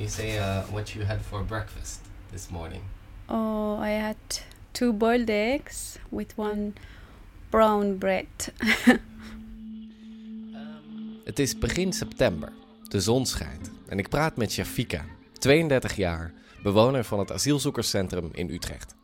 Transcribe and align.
You 0.00 0.12
say 0.12 0.38
uh, 0.38 0.62
what 0.72 0.94
you 0.94 1.04
had 1.04 1.20
for 1.20 1.44
breakfast 1.44 2.00
this 2.30 2.48
morning? 2.48 2.80
Oh, 3.28 3.78
I 3.78 3.90
had 3.90 4.16
two 4.72 4.92
boiled 4.92 5.28
eggs 5.28 5.98
with 6.08 6.32
one 6.36 6.72
brown 7.50 7.98
bread. 7.98 8.26
Het 11.24 11.38
is 11.38 11.58
begin 11.58 11.92
september. 11.92 12.52
De 12.88 13.00
zon 13.00 13.26
schijnt. 13.26 13.70
En 13.88 13.98
ik 13.98 14.08
praat 14.08 14.36
met 14.36 14.52
Shafika, 14.52 15.04
32 15.32 15.96
jaar, 15.96 16.32
bewoner 16.62 17.04
van 17.04 17.18
het 17.18 17.32
asielzoekerscentrum 17.32 18.28
in 18.32 18.50
Utrecht. 18.50 18.94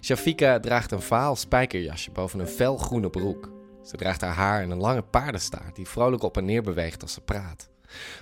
Shafika 0.00 0.60
draagt 0.60 0.90
een 0.92 1.02
vaal 1.02 1.36
spijkerjasje 1.36 2.10
boven 2.10 2.40
een 2.40 2.48
felgroene 2.48 3.10
broek. 3.10 3.50
Ze 3.84 3.96
draagt 3.96 4.20
haar 4.20 4.34
haar 4.34 4.62
in 4.62 4.70
een 4.70 4.80
lange 4.80 5.02
paardenstaart 5.02 5.76
die 5.76 5.88
vrolijk 5.88 6.22
op 6.22 6.36
en 6.36 6.44
neer 6.44 6.62
beweegt 6.62 7.02
als 7.02 7.12
ze 7.12 7.20
praat. 7.20 7.72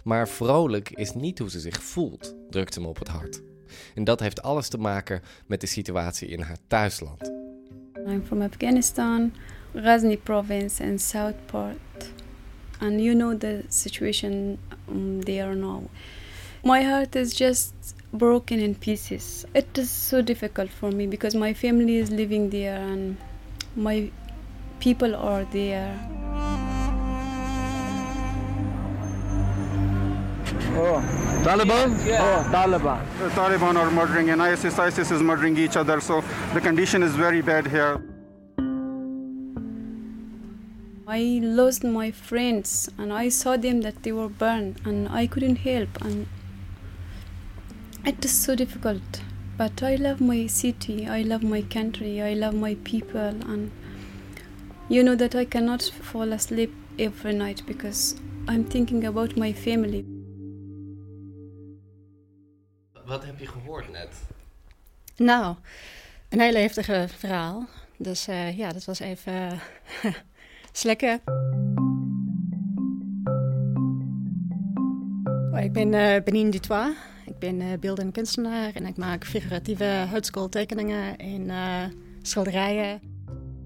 Maar 0.04 0.28
vrolijk 0.28 0.90
is 0.90 1.14
niet 1.14 1.38
hoe 1.38 1.50
ze 1.50 1.60
zich 1.60 1.82
voelt, 1.82 2.34
drukt 2.50 2.74
ze 2.74 2.80
me 2.80 2.86
op 2.86 2.98
het 2.98 3.08
hart. 3.08 3.42
En 3.94 4.04
dat 4.04 4.20
heeft 4.20 4.42
alles 4.42 4.68
te 4.68 4.78
maken 4.78 5.22
met 5.46 5.60
de 5.60 5.66
situatie 5.66 6.28
in 6.28 6.40
haar 6.40 6.58
thuisland. 6.66 7.30
I'm 8.06 8.22
from 8.26 8.42
Afghanistan, 8.42 9.32
Ghazni 9.74 10.16
province 10.16 10.84
and 10.84 11.00
South 11.00 11.46
part. 11.46 12.10
And 12.78 13.00
you 13.00 13.14
know 13.14 13.38
the 13.38 13.64
situation 13.68 14.58
um, 14.88 15.24
there 15.24 15.54
now. 15.54 15.82
My 16.64 16.82
heart 16.82 17.14
is 17.14 17.38
just 17.38 17.72
broken 18.10 18.58
in 18.58 18.74
pieces. 18.74 19.44
It 19.52 19.78
is 19.78 20.08
so 20.08 20.22
difficult 20.22 20.70
for 20.70 20.92
me 20.92 21.06
because 21.06 21.38
my 21.38 21.54
family 21.54 21.96
is 21.96 22.10
living 22.10 22.50
there 22.50 22.76
and 22.76 23.16
my 23.74 24.10
people 24.78 25.14
are 25.14 25.44
there. 25.52 26.21
Oh. 30.74 31.02
Taliban? 31.44 31.90
Oh, 32.18 32.48
Taliban. 32.50 33.18
The 33.18 33.28
Taliban 33.30 33.76
are 33.76 33.90
murdering 33.90 34.30
and 34.30 34.40
ISIS, 34.40 34.78
ISIS 34.78 35.10
is 35.10 35.20
murdering 35.20 35.56
each 35.56 35.76
other. 35.76 36.00
So 36.00 36.22
the 36.54 36.60
condition 36.60 37.02
is 37.02 37.14
very 37.14 37.42
bad 37.42 37.66
here. 37.66 38.00
I 41.06 41.40
lost 41.42 41.84
my 41.84 42.10
friends 42.10 42.88
and 42.96 43.12
I 43.12 43.28
saw 43.28 43.56
them 43.56 43.82
that 43.82 44.02
they 44.02 44.12
were 44.12 44.28
burned 44.28 44.80
and 44.84 45.08
I 45.08 45.26
couldn't 45.26 45.56
help 45.56 46.00
and 46.00 46.26
it 48.06 48.24
is 48.24 48.30
so 48.30 48.54
difficult. 48.54 49.20
But 49.58 49.82
I 49.82 49.96
love 49.96 50.20
my 50.20 50.46
city, 50.46 51.06
I 51.06 51.22
love 51.22 51.42
my 51.42 51.62
country, 51.62 52.22
I 52.22 52.32
love 52.32 52.54
my 52.54 52.76
people 52.84 53.20
and 53.20 53.70
you 54.88 55.02
know 55.02 55.16
that 55.16 55.34
I 55.34 55.44
cannot 55.44 55.82
fall 55.82 56.32
asleep 56.32 56.74
every 56.98 57.34
night 57.34 57.62
because 57.66 58.14
I'm 58.48 58.64
thinking 58.64 59.04
about 59.04 59.36
my 59.36 59.52
family. 59.52 60.06
Wat 63.06 63.24
heb 63.24 63.38
je 63.38 63.46
gehoord 63.46 63.90
net? 63.90 64.22
Nou, 65.16 65.56
een 66.28 66.40
heel 66.40 66.54
heftige 66.54 67.06
verhaal. 67.16 67.66
Dus 67.96 68.26
eh, 68.26 68.58
ja, 68.58 68.72
dat 68.72 68.84
was 68.84 68.98
even 68.98 69.32
uh, 70.04 70.14
slikken. 70.72 71.20
Oh, 75.52 75.60
ik 75.60 75.72
ben 75.72 75.92
uh, 75.92 76.22
Benine 76.24 76.50
Dutois. 76.50 76.96
Ik 77.26 77.38
ben 77.38 77.60
uh, 77.60 77.78
beeldend 77.80 78.12
kunstenaar 78.12 78.74
en 78.74 78.86
ik 78.86 78.96
maak 78.96 79.24
figuratieve 79.24 79.84
houtskooltekeningen 79.84 81.16
en 81.16 81.50
schilderijen. 82.22 83.00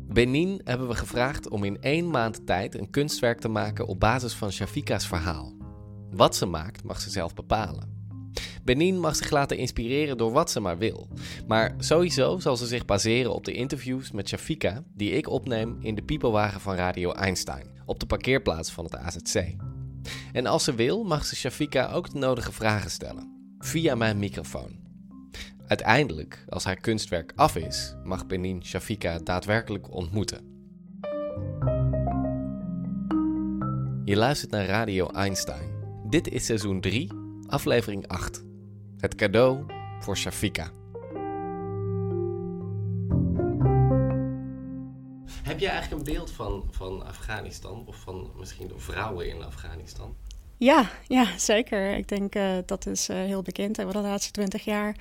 Benin 0.09 0.61
hebben 0.65 0.89
we 0.89 0.95
gevraagd 0.95 1.49
om 1.49 1.65
in 1.65 1.81
één 1.81 2.11
maand 2.11 2.47
tijd 2.47 2.79
een 2.79 2.91
kunstwerk 2.91 3.41
te 3.41 3.49
maken 3.49 3.87
op 3.87 4.01
basis 4.01 4.35
van 4.35 4.53
Shafika's 4.53 5.07
verhaal. 5.07 5.53
Wat 6.11 6.37
ze 6.37 6.47
maakt 6.47 6.85
mag 6.85 7.01
ze 7.01 7.11
zelf 7.11 7.35
bepalen. 7.35 7.96
Benin 8.67 9.01
mag 9.01 9.17
zich 9.17 9.31
laten 9.31 9.57
inspireren 9.57 10.17
door 10.17 10.33
wat 10.33 10.51
ze 10.51 10.61
maar 10.61 10.79
wil. 10.79 11.09
Maar 11.47 11.75
sowieso 11.79 12.39
zal 12.39 12.57
ze 12.57 12.67
zich 12.67 12.85
baseren 12.85 13.35
op 13.35 13.45
de 13.45 13.53
interviews 13.53 14.11
met 14.11 14.29
Shafika 14.29 14.83
die 14.95 15.11
ik 15.11 15.29
opneem 15.29 15.77
in 15.81 15.95
de 15.95 16.03
piepelwagen 16.03 16.61
van 16.61 16.75
Radio 16.75 17.13
Einstein 17.13 17.67
op 17.85 18.01
de 18.01 18.07
parkeerplaats 18.07 18.71
van 18.71 18.85
het 18.85 18.97
AZC. 18.97 19.55
En 20.33 20.47
als 20.47 20.65
ze 20.65 20.75
wil, 20.75 21.05
mag 21.05 21.25
ze 21.25 21.37
Shafika 21.37 21.93
ook 21.93 22.13
de 22.13 22.19
nodige 22.19 22.53
vragen 22.53 22.91
stellen 22.91 23.55
via 23.59 23.95
mijn 23.95 24.19
microfoon. 24.19 24.79
Uiteindelijk, 25.67 26.45
als 26.49 26.65
haar 26.65 26.81
kunstwerk 26.81 27.33
af 27.37 27.57
is, 27.57 27.95
mag 28.05 28.27
Benin 28.27 28.65
Shafika 28.65 29.19
daadwerkelijk 29.19 29.95
ontmoeten. 29.95 30.55
Je 34.05 34.17
luistert 34.17 34.51
naar 34.51 34.67
Radio 34.67 35.09
Einstein. 35.09 35.71
Dit 36.09 36.29
is 36.29 36.45
seizoen 36.45 36.81
3, 36.81 37.11
aflevering 37.47 38.09
8. 38.09 38.46
Het 39.07 39.15
cadeau 39.15 39.65
voor 40.01 40.17
Shafika. 40.17 40.71
Heb 45.43 45.59
je 45.59 45.69
eigenlijk 45.69 45.91
een 45.91 46.15
beeld 46.15 46.31
van, 46.31 46.69
van 46.71 47.07
Afghanistan 47.07 47.83
of 47.87 47.97
van 47.97 48.31
misschien 48.37 48.69
de 48.69 48.79
vrouwen 48.79 49.29
in 49.29 49.43
Afghanistan? 49.43 50.17
Ja, 50.57 50.91
ja, 51.09 51.39
zeker. 51.39 51.97
Ik 51.97 52.09
denk 52.09 52.35
uh, 52.35 52.57
dat 52.67 52.87
is 52.87 53.09
uh, 53.09 53.17
heel 53.17 53.43
bekend 53.43 53.81
over 53.81 53.93
de 53.93 54.01
laatste 54.01 54.33
twintig 54.33 54.65
jaar. 54.65 54.97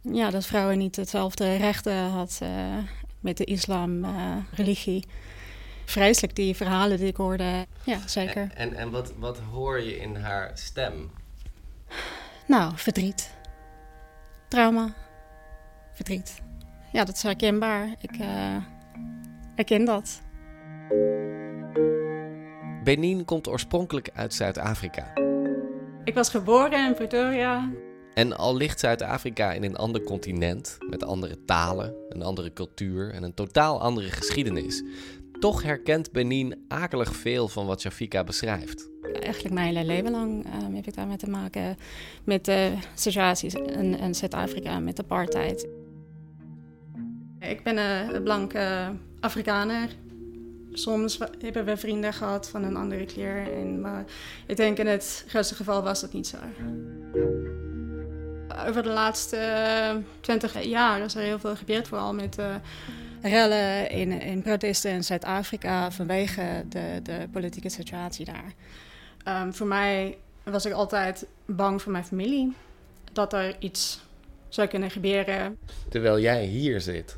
Ja, 0.00 0.30
dat 0.30 0.46
vrouwen 0.46 0.78
niet 0.78 0.96
hetzelfde 0.96 1.56
rechten 1.56 2.10
had 2.10 2.38
uh, 2.42 2.48
met 3.20 3.36
de 3.36 3.44
islam, 3.44 4.06
religie. 4.52 5.04
Vreselijk, 5.84 6.36
die 6.36 6.56
verhalen 6.56 6.98
die 6.98 7.06
ik 7.06 7.16
hoorde. 7.16 7.66
Ja, 7.84 8.06
zeker. 8.06 8.42
En, 8.42 8.50
en, 8.54 8.74
en 8.74 8.90
wat, 8.90 9.12
wat 9.18 9.38
hoor 9.38 9.80
je 9.80 9.96
in 9.96 10.16
haar 10.16 10.50
stem? 10.54 11.10
Nou, 12.46 12.72
verdriet. 12.74 13.30
Trauma. 14.48 14.94
Verdriet. 15.92 16.42
Ja, 16.92 17.04
dat 17.04 17.14
is 17.14 17.22
herkenbaar. 17.22 17.94
Ik 18.00 18.18
uh, 18.18 18.56
herken 19.54 19.84
dat. 19.84 20.22
Benin 22.84 23.24
komt 23.24 23.48
oorspronkelijk 23.48 24.10
uit 24.14 24.34
Zuid-Afrika. 24.34 25.12
Ik 26.04 26.14
was 26.14 26.28
geboren 26.28 26.86
in 26.86 26.94
Pretoria. 26.94 27.70
En 28.14 28.36
al 28.36 28.56
ligt 28.56 28.80
Zuid-Afrika 28.80 29.52
in 29.52 29.64
een 29.64 29.76
ander 29.76 30.02
continent, 30.02 30.76
met 30.90 31.04
andere 31.04 31.44
talen, 31.44 31.94
een 32.08 32.22
andere 32.22 32.52
cultuur 32.52 33.10
en 33.10 33.22
een 33.22 33.34
totaal 33.34 33.80
andere 33.80 34.10
geschiedenis, 34.10 34.82
toch 35.40 35.62
herkent 35.62 36.12
Benin 36.12 36.64
akelig 36.68 37.16
veel 37.16 37.48
van 37.48 37.66
wat 37.66 37.80
Shafika 37.80 38.24
beschrijft. 38.24 38.88
Eigenlijk 39.24 39.54
mijn 39.54 39.66
hele 39.66 39.86
leven 39.86 40.10
lang 40.10 40.46
um, 40.62 40.74
heb 40.74 40.86
ik 40.86 40.94
daarmee 40.94 41.16
te 41.16 41.30
maken 41.30 41.76
met 42.24 42.44
de 42.44 42.72
situaties 42.94 43.54
in, 43.54 43.98
in 43.98 44.14
Zuid-Afrika, 44.14 44.78
met 44.78 45.00
apartheid. 45.00 45.68
Ik 47.40 47.62
ben 47.62 47.76
een 47.76 48.22
blanke 48.22 48.92
Afrikaner. 49.20 49.88
Soms 50.72 51.18
hebben 51.40 51.64
we 51.64 51.76
vrienden 51.76 52.12
gehad 52.12 52.48
van 52.48 52.64
een 52.64 52.76
andere 52.76 53.04
kleur. 53.04 53.52
En, 53.52 53.80
maar 53.80 54.04
ik 54.46 54.56
denk 54.56 54.78
in 54.78 54.86
het 54.86 55.24
grootste 55.26 55.54
geval 55.54 55.82
was 55.82 56.00
dat 56.00 56.12
niet 56.12 56.26
zo. 56.26 56.36
Over 58.66 58.82
de 58.82 58.88
laatste 58.88 60.02
twintig 60.20 60.62
jaar 60.62 61.00
is 61.00 61.14
er 61.14 61.22
heel 61.22 61.38
veel 61.38 61.56
gebeurd, 61.56 61.88
vooral 61.88 62.14
met 62.14 62.38
uh, 62.38 62.54
rellen 63.22 63.90
in, 63.90 64.20
in 64.20 64.42
protesten 64.42 64.90
in 64.90 65.04
Zuid-Afrika 65.04 65.90
vanwege 65.90 66.64
de, 66.68 67.00
de 67.02 67.28
politieke 67.32 67.68
situatie 67.68 68.24
daar. 68.24 68.52
Um, 69.28 69.54
voor 69.54 69.66
mij 69.66 70.18
was 70.42 70.64
ik 70.64 70.72
altijd 70.72 71.26
bang 71.44 71.82
voor 71.82 71.92
mijn 71.92 72.04
familie. 72.04 72.54
Dat 73.12 73.32
er 73.32 73.56
iets 73.58 74.00
zou 74.48 74.68
kunnen 74.68 74.90
gebeuren. 74.90 75.58
Terwijl 75.88 76.20
jij 76.20 76.44
hier 76.44 76.80
zit. 76.80 77.16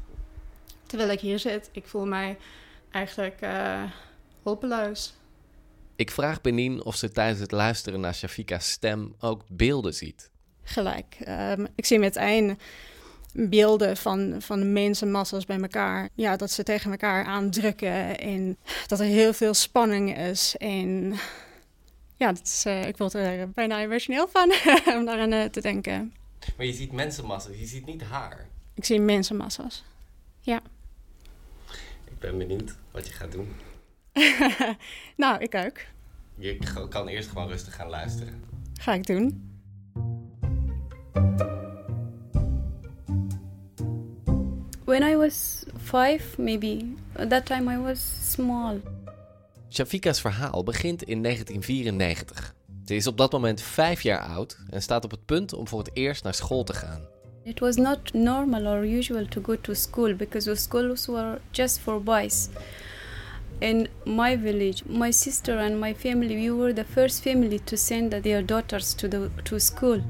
Terwijl 0.87 1.11
ik 1.11 1.21
hier 1.21 1.39
zit. 1.39 1.69
Ik 1.73 1.87
voel 1.87 2.07
mij 2.07 2.37
eigenlijk 2.91 3.43
uh, 3.43 3.83
hulpeloos. 4.43 5.15
Ik 5.97 6.11
vraag 6.11 6.41
Benin 6.41 6.85
of 6.85 6.97
ze 6.97 7.11
tijdens 7.11 7.41
het 7.41 7.53
luisteren 7.53 8.01
naar 8.01 8.15
Shafika's 8.15 8.71
stem 8.71 9.15
ook 9.21 9.43
beelden 9.49 9.95
ziet. 9.95 10.31
Gelijk. 10.63 11.17
Um, 11.29 11.67
ik 11.75 11.87
zie 11.87 11.99
meteen 11.99 12.59
beelden 13.33 13.97
van, 13.97 14.35
van 14.39 14.73
mensenmassa's 14.73 15.45
bij 15.45 15.61
elkaar. 15.61 16.09
Ja, 16.15 16.37
dat 16.37 16.51
ze 16.51 16.63
tegen 16.63 16.91
elkaar 16.91 17.25
aandrukken 17.25 18.19
en 18.19 18.57
dat 18.87 19.01
er 19.01 19.07
heel 19.07 19.33
veel 19.33 19.55
spanning 19.55 20.19
is. 20.19 20.57
En 20.57 21.15
ja, 22.17 22.33
dat 22.33 22.47
is, 22.47 22.65
eh, 22.65 22.87
ik 22.87 22.97
word 22.97 23.15
er 23.15 23.51
bijna 23.51 23.81
emotioneel 23.81 24.29
van 24.29 24.53
om 24.97 25.05
daaraan 25.05 25.33
eh, 25.33 25.45
te 25.45 25.61
denken. 25.61 26.15
Maar 26.57 26.67
je 26.67 26.73
ziet 26.73 26.93
mensenmassa's, 26.93 27.59
je 27.59 27.67
ziet 27.67 27.87
niet 27.87 28.03
haar. 28.03 28.47
Ik 28.75 28.85
zie 28.85 29.01
mensenmassa's. 29.01 29.85
Ja. 30.41 30.61
Ik 32.05 32.19
ben 32.19 32.39
benieuwd 32.39 32.77
wat 32.91 33.07
je 33.07 33.13
gaat 33.13 33.33
doen. 33.33 33.49
nou, 35.17 35.43
ik 35.43 35.55
ook. 35.55 35.79
Je 36.35 36.59
kan 36.89 37.09
eerst 37.09 37.29
gewoon 37.29 37.49
rustig 37.49 37.75
gaan 37.75 37.89
luisteren. 37.89 38.45
Ga 38.81 38.93
ik 38.93 39.07
doen. 39.07 39.55
When 44.85 45.03
I 45.03 45.17
was 45.17 45.65
five, 45.83 46.41
maybe, 46.43 46.95
at 47.13 47.31
that 47.31 47.47
time 47.47 47.73
I 47.73 47.79
was 47.79 48.33
small. 48.33 48.81
Shafika's 49.69 50.21
verhaal 50.21 50.63
begint 50.63 51.03
in 51.03 51.23
1994. 51.23 52.55
Ze 52.85 52.95
is 52.95 53.07
op 53.07 53.17
dat 53.17 53.33
moment 53.33 53.61
vijf 53.61 54.03
jaar 54.03 54.21
oud 54.21 54.59
en 54.71 54.83
staat 54.83 55.05
op 55.05 55.11
het 55.11 55.25
punt 55.25 55.53
om 55.53 55.69
voor 55.69 55.79
het 55.79 55.91
eerst 55.93 56.25
naar 56.25 56.35
school 56.35 56.65
te 56.65 56.73
gaan. 56.73 57.01
It 57.43 57.59
was 57.59 57.77
not 57.77 58.13
normal 58.13 58.67
or 58.67 58.85
usual 58.85 59.27
to 59.27 59.41
go 59.43 59.61
to 59.61 59.75
school 59.75 60.17
because 60.17 60.51
the 60.51 60.57
schools 60.57 61.07
were 61.07 61.39
just 61.51 61.79
for 61.79 62.03
boys. 62.03 62.49
In 63.59 63.89
my 64.05 64.39
village, 64.39 64.83
my 64.87 65.13
sister 65.13 65.59
and 65.59 65.81
my 65.81 65.95
family, 65.95 66.35
we 66.35 66.57
were 66.57 66.73
the 66.73 66.85
first 66.85 67.23
family 67.23 67.61
to 67.65 67.77
send 67.77 68.23
their 68.23 68.43
daughters 68.43 68.95
to 68.95 69.09
the 69.09 69.31
to 69.45 69.59
school. 69.59 70.01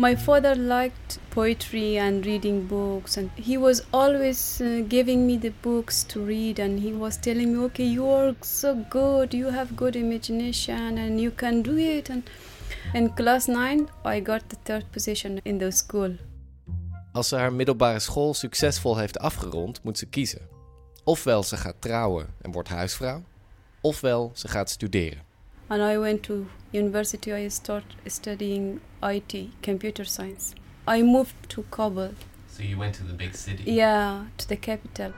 My 0.00 0.16
father 0.16 0.54
liked 0.54 1.18
poetry 1.30 1.98
and 1.98 2.24
reading 2.24 2.66
books, 2.66 3.18
and 3.18 3.30
he 3.36 3.58
was 3.58 3.82
always 3.92 4.58
uh, 4.60 4.80
giving 4.88 5.26
me 5.26 5.36
the 5.36 5.52
books 5.60 6.04
to 6.04 6.24
read. 6.24 6.58
And 6.58 6.80
he 6.80 6.92
was 6.92 7.18
telling 7.18 7.52
me, 7.52 7.58
"Okay, 7.64 7.84
you 7.84 8.08
are 8.08 8.34
so 8.40 8.84
good. 8.88 9.34
You 9.34 9.50
have 9.50 9.76
good 9.76 9.96
imagination, 9.96 10.96
and 10.98 11.20
you 11.20 11.30
can 11.30 11.62
do 11.62 11.76
it." 11.76 12.08
And 12.08 12.22
in 12.94 13.14
class 13.14 13.46
nine, 13.46 13.88
I 14.04 14.22
got 14.22 14.48
the 14.48 14.56
third 14.62 14.90
position 14.90 15.38
in 15.42 15.58
the 15.58 15.70
school. 15.70 16.16
Als 17.12 17.28
ze 17.28 17.36
haar 17.36 17.52
middelbare 17.52 17.98
school 17.98 18.34
succesvol 18.34 18.96
heeft 18.96 19.18
afgerond, 19.18 19.82
moet 19.82 19.98
ze 19.98 20.06
kiezen. 20.06 20.48
Ofwel 21.04 21.42
ze 21.42 21.56
gaat 21.56 21.76
trouwen 21.78 22.26
en 22.42 22.52
wordt 22.52 22.68
huisvrouw, 22.68 23.22
ofwel 23.80 24.30
ze 24.34 24.48
gaat 24.48 24.70
studeren. 24.70 25.22
And 25.66 25.80
I 25.80 25.98
went 25.98 26.22
to 26.22 26.46
university. 26.72 27.30
I 27.30 27.50
started 27.50 27.94
studying 28.04 28.80
IT, 29.02 29.48
computer 29.62 30.04
science. 30.04 30.54
I 30.86 31.02
moved 31.02 31.34
to 31.48 31.64
Kabul. 31.70 32.10
So 32.48 32.62
you 32.62 32.78
went 32.78 32.94
to 32.94 33.04
the 33.04 33.14
big 33.14 33.34
city. 33.34 33.62
Yeah, 33.72 34.20
to 34.36 34.46
the 34.46 34.56
capital. 34.56 35.12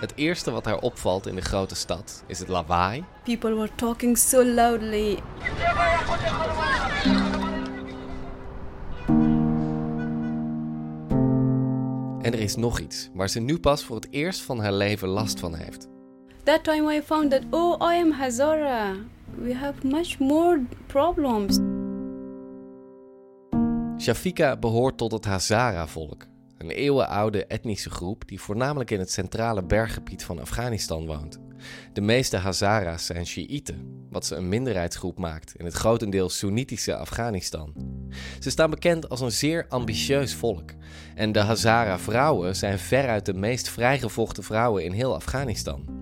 Het 0.00 0.12
eerste 0.14 0.50
wat 0.50 0.64
haar 0.64 0.78
opvalt 0.78 1.26
in 1.26 1.34
de 1.34 1.40
grote 1.40 1.74
stad 1.74 2.24
is 2.26 2.38
het 2.38 2.48
lawaai 2.48 3.04
People 3.24 3.54
were 3.54 3.70
talking 3.74 4.18
so 4.18 4.44
loudly. 4.44 5.18
en 12.22 12.32
er 12.32 12.38
is 12.38 12.56
nog 12.56 12.78
iets 12.80 13.10
waar 13.14 13.28
ze 13.28 13.40
nu 13.40 13.58
pas 13.58 13.84
voor 13.84 13.96
het 13.96 14.08
eerst 14.10 14.40
van 14.40 14.60
haar 14.60 14.72
leven 14.72 15.08
last 15.08 15.40
van 15.40 15.54
heeft. 15.54 15.88
That 16.44 16.64
time 16.64 16.96
I 16.96 17.00
found 17.02 17.30
that 17.30 17.42
oh, 17.52 17.76
I 17.80 17.94
am 17.94 18.12
Hazara. 18.12 18.96
We 19.38 19.54
have 19.54 19.84
much 19.84 20.18
more 20.18 20.60
problems. 20.86 21.60
Shafika 24.02 24.56
behoort 24.56 24.96
tot 24.96 25.12
het 25.12 25.24
Hazara-volk, 25.24 26.26
een 26.58 26.70
eeuwenoude 26.70 27.46
etnische 27.46 27.90
groep 27.90 28.28
die 28.28 28.40
voornamelijk 28.40 28.90
in 28.90 28.98
het 28.98 29.10
centrale 29.10 29.62
berggebied 29.62 30.24
van 30.24 30.40
Afghanistan 30.40 31.06
woont. 31.06 31.38
De 31.92 32.00
meeste 32.00 32.36
Hazara's 32.36 33.06
zijn 33.06 33.26
Shiiten, 33.26 34.06
wat 34.10 34.26
ze 34.26 34.34
een 34.34 34.48
minderheidsgroep 34.48 35.18
maakt 35.18 35.54
in 35.56 35.64
het 35.64 35.74
grotendeels 35.74 36.38
Soenitische 36.38 36.96
Afghanistan. 36.96 37.74
Ze 38.40 38.50
staan 38.50 38.70
bekend 38.70 39.08
als 39.08 39.20
een 39.20 39.32
zeer 39.32 39.66
ambitieus 39.68 40.34
volk 40.34 40.70
en 41.14 41.32
de 41.32 41.40
Hazara-vrouwen 41.40 42.56
zijn 42.56 42.78
veruit 42.78 43.26
de 43.26 43.34
meest 43.34 43.68
vrijgevochten 43.68 44.42
vrouwen 44.42 44.84
in 44.84 44.92
heel 44.92 45.14
Afghanistan. 45.14 46.01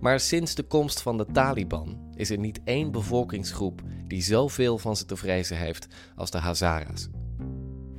Maar 0.00 0.20
sinds 0.20 0.54
de 0.54 0.62
komst 0.62 1.02
van 1.02 1.16
de 1.16 1.26
Taliban 1.32 1.98
is 2.14 2.30
er 2.30 2.38
niet 2.38 2.60
één 2.64 2.90
bevolkingsgroep 2.90 3.82
die 4.06 4.22
zoveel 4.22 4.78
van 4.78 4.96
ze 4.96 5.04
te 5.04 5.16
vrezen 5.16 5.56
heeft 5.56 5.86
als 6.16 6.30
de 6.30 6.38
Hazara's. 6.38 7.08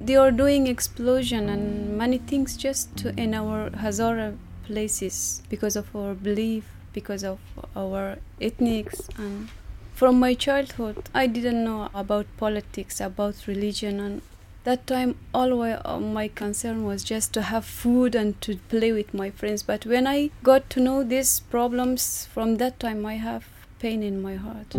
They 0.03 0.19
are 0.19 0.35
doing 0.35 0.67
explosion 0.67 1.49
and 1.49 1.95
many 1.97 2.21
things 2.25 2.61
just 2.61 2.89
to, 2.95 3.09
in 3.15 3.33
our 3.33 3.77
Hazara 3.77 4.33
places 4.61 5.41
because 5.47 5.79
of 5.79 5.95
our 5.95 6.15
belief, 6.15 6.63
because 6.91 7.29
of 7.29 7.39
our 7.73 8.17
ethnics 8.37 9.07
and 9.17 9.49
from 9.93 10.19
my 10.19 10.35
childhood 10.35 10.95
I 11.15 11.27
didn't 11.27 11.63
know 11.63 11.87
about 11.91 12.25
politics, 12.35 13.01
about 13.01 13.35
religion 13.45 13.99
and 13.99 14.21
that 14.69 14.85
time 14.85 15.15
all 15.31 15.63
uh, 15.63 15.99
my 15.99 16.29
concern 16.33 16.83
was 16.83 17.03
just 17.03 17.31
to 17.31 17.41
have 17.41 17.65
food 17.65 18.15
and 18.15 18.33
to 18.39 18.53
play 18.67 18.93
with 18.93 19.13
my 19.13 19.31
friends 19.31 19.65
but 19.65 19.85
when 19.85 20.07
I 20.07 20.29
got 20.41 20.69
to 20.69 20.79
know 20.79 21.07
these 21.07 21.41
problems 21.49 22.27
from 22.31 22.57
that 22.57 22.79
time 22.79 23.05
I 23.05 23.17
have 23.17 23.45
pain 23.77 24.01
in 24.01 24.21
my 24.21 24.35
heart. 24.35 24.75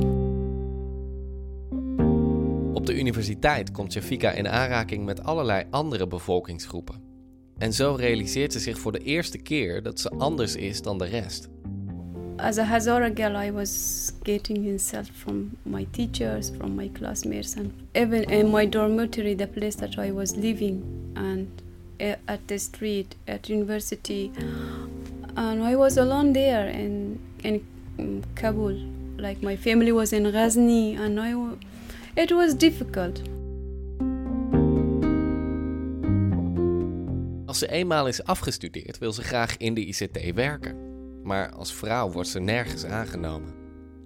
Op 2.74 2.86
de 2.86 2.98
universiteit 2.98 3.70
komt 3.70 3.92
Shafika 3.92 4.30
in 4.30 4.48
aanraking 4.48 5.04
met 5.04 5.22
allerlei 5.22 5.64
andere 5.70 6.06
bevolkingsgroepen. 6.06 7.02
En 7.58 7.72
zo 7.72 7.94
realiseert 7.94 8.52
ze 8.52 8.58
zich 8.58 8.78
voor 8.78 8.92
de 8.92 8.98
eerste 8.98 9.38
keer 9.38 9.82
dat 9.82 10.00
ze 10.00 10.10
anders 10.10 10.56
is 10.56 10.82
dan 10.82 10.98
de 10.98 11.04
rest. 11.04 11.48
As 12.42 12.58
a 12.58 12.64
Hazara 12.64 13.14
girl, 13.14 13.36
I 13.36 13.50
was 13.50 14.12
getting 14.24 14.64
insult 14.64 15.08
from 15.08 15.56
my 15.64 15.84
teachers, 15.84 16.50
from 16.50 16.76
my 16.76 16.88
classmates, 16.88 17.54
and 17.54 17.72
even 17.94 18.24
in 18.30 18.50
my 18.50 18.66
dormitory, 18.66 19.34
the 19.34 19.46
place 19.46 19.76
that 19.76 19.98
I 19.98 20.10
was 20.10 20.36
living, 20.36 21.12
and 21.16 21.48
uh, 22.00 22.16
at 22.28 22.48
the 22.48 22.58
street, 22.58 23.14
at 23.28 23.48
university, 23.48 24.32
and 25.36 25.62
I 25.62 25.76
was 25.76 25.96
alone 25.96 26.32
there 26.32 26.68
in 26.68 27.20
in 27.44 27.66
um, 27.98 28.22
Kabul. 28.34 28.74
Like 29.16 29.42
my 29.42 29.56
family 29.56 29.92
was 29.92 30.12
in 30.12 30.24
Ghazni, 30.30 30.96
and 30.96 31.20
I, 31.20 31.34
it 32.16 32.32
was 32.32 32.54
difficult. 32.54 33.22
Als 37.46 37.58
ze 37.58 37.68
eenmaal 37.68 38.08
is 38.08 38.24
afgestudeerd, 38.24 38.98
wil 38.98 39.12
ze 39.12 39.22
graag 39.22 39.56
in 39.56 39.74
de 39.74 39.84
ICT 39.86 40.34
werken. 40.34 40.89
Maar 41.30 41.50
als 41.52 41.72
vrouw 41.72 42.10
wordt 42.10 42.28
ze 42.28 42.40
nergens 42.40 42.84
aangenomen. 42.84 43.54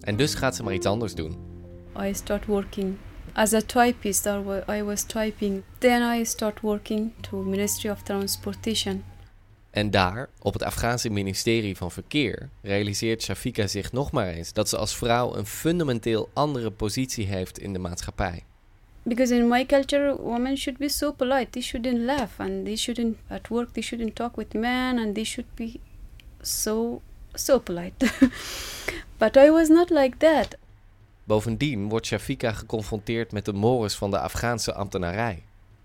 En 0.01 0.17
dus 0.17 0.35
gaat 0.35 0.57
ze 0.57 0.63
maar 0.63 0.75
iets 0.75 0.87
anders 0.87 1.15
doen. 1.15 1.37
I 2.01 2.15
start 2.15 2.47
working 2.47 2.97
as 3.33 3.53
a 3.53 3.61
typist. 3.61 4.27
I 4.27 4.31
wa- 4.43 4.75
I 4.77 4.83
was 4.83 5.03
typing. 5.05 5.63
Then 5.79 6.21
I 6.21 6.25
start 6.25 6.61
working 6.61 7.11
to 7.21 7.43
Ministry 7.43 7.91
of 7.91 8.03
Transportation. 8.03 9.05
En 9.71 9.91
daar, 9.91 10.29
op 10.43 10.53
het 10.53 10.63
Afghaanse 10.63 11.11
ministerie 11.11 11.77
van 11.77 11.91
Verkeer, 11.91 12.49
realiseert 12.63 13.23
Shafika 13.23 13.67
zich 13.67 13.93
nog 13.93 14.13
maar 14.13 14.29
eens 14.29 14.53
dat 14.53 14.69
ze 14.69 14.77
als 14.77 14.97
vrouw 14.97 15.35
een 15.37 15.47
fundamenteel 15.47 16.29
andere 16.33 16.71
positie 16.71 17.27
heeft 17.27 17.59
in 17.59 17.73
de 17.73 17.79
maatschappij. 17.79 18.43
because 19.03 19.35
in 19.35 19.49
my 19.49 19.67
culture 19.67 20.17
women 20.23 20.57
should 20.57 20.79
be 20.79 20.89
so 20.89 21.13
polite 21.13 21.51
they 21.51 21.63
shouldn't 21.63 21.99
laugh 21.99 22.41
and 22.41 22.65
they 22.65 22.77
shouldn't 22.77 23.17
at 23.29 23.49
work 23.49 23.73
they 23.73 23.83
shouldn't 23.83 24.15
talk 24.15 24.37
with 24.37 24.53
men 24.53 24.99
and 24.99 25.15
they 25.15 25.25
should 25.25 25.55
be 25.55 25.81
so 26.41 27.01
so 27.35 27.59
polite 27.59 28.13
but 29.19 29.37
i 29.37 29.51
was 29.51 29.69
not 29.69 29.91
like 29.91 30.17
that 30.17 30.57
Bovendien 31.27 31.89
wordt 31.89 32.07
Shafika 32.07 32.53
geconfronteerd 32.53 33.33
met 33.33 33.45
de 33.45 33.53
mores 33.53 33.95
van 33.95 34.11
de 34.11 34.19
Afghaanse 34.19 34.75
ambtenarij. 34.75 35.43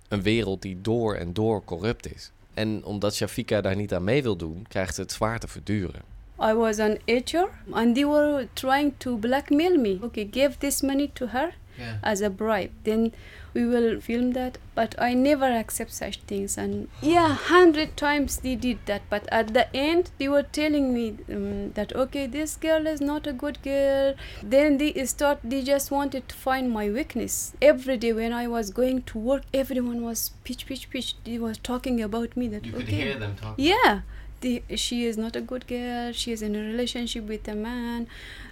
Een 0.08 0.22
wereld 0.22 0.62
die 0.62 0.82
door 0.82 1.16
en 1.16 1.34
door 1.34 1.64
corrupt 1.64 2.16
is. 2.16 2.32
En 2.54 2.84
omdat 2.84 3.16
Shafika 3.16 3.62
daar 3.62 3.76
niet 3.76 3.94
aan 3.94 4.04
mee 4.04 4.24
wil 4.24 4.36
doen, 4.36 4.66
krijgt 4.68 4.96
ze 4.96 5.02
het 5.02 5.12
zwaar 5.12 5.40
te 5.40 5.48
verduren. 5.48 6.02
I 6.40 6.54
was 6.54 6.80
an 6.80 6.98
hr 7.08 7.48
and 7.74 7.96
they 7.98 8.06
were 8.06 8.48
trying 8.56 8.92
to 9.00 9.18
blackmail 9.18 9.78
me. 9.78 10.00
Okay 10.04 10.24
give 10.24 10.60
this 10.60 10.82
money 10.92 11.08
to 11.22 11.28
her 11.38 11.50
Yeah. 11.82 11.98
as 12.12 12.22
a 12.28 12.30
bribe. 12.30 12.72
Then 12.86 13.12
we 13.58 13.62
will 13.74 14.00
film 14.08 14.32
that 14.38 14.58
but 14.80 14.96
i 15.06 15.08
never 15.20 15.46
accept 15.60 15.94
such 16.00 16.18
things. 16.32 16.58
And 16.64 16.90
yeah 17.02 17.30
hundred 17.52 17.96
times 18.02 18.36
they 18.48 18.56
did 18.66 18.80
that 18.90 19.02
but 19.14 19.30
at 19.40 19.54
the 19.60 19.64
end 19.84 20.12
they 20.18 20.28
were 20.34 20.44
telling 20.60 20.94
me 20.98 21.06
um, 21.38 21.72
that 21.80 21.96
okay 22.04 22.26
this 22.36 22.58
girl 22.68 22.86
is 22.94 23.02
not 23.14 23.28
a 23.34 23.34
good 23.46 23.62
girl. 23.70 24.14
Then 24.44 24.78
they 24.84 24.92
start 25.16 25.40
they 25.56 25.62
just 25.72 25.90
wanted 25.98 26.28
to 26.30 26.36
find 26.36 26.70
my 26.78 26.86
weakness. 27.00 27.40
Every 27.72 27.98
day 28.06 28.14
when 28.22 28.34
i 28.44 28.46
was 28.60 28.72
going 28.84 29.02
to 29.14 29.18
work 29.32 29.44
everyone 29.64 30.02
was 30.12 30.30
pitch 30.44 30.66
pitch 30.72 30.90
pitch. 30.90 31.16
They 31.24 31.40
was 31.50 31.58
talking 31.74 32.02
about 32.12 32.36
me 32.44 32.48
that 32.56 32.66
You 32.66 32.74
could 32.80 32.84
okay. 32.94 33.02
hear 33.04 33.20
them 33.26 33.36
talking. 33.42 33.66
yeah 33.74 34.02
the, 34.42 34.62
she 34.76 35.06
is 35.06 35.18
not 35.18 35.36
a 35.36 35.42
good 35.42 35.66
girl 35.68 36.12
she 36.12 36.32
is 36.32 36.42
in 36.42 36.56
a 36.56 36.60
relationship 36.60 37.28
with 37.28 37.48
a 37.48 37.56
man 37.56 38.08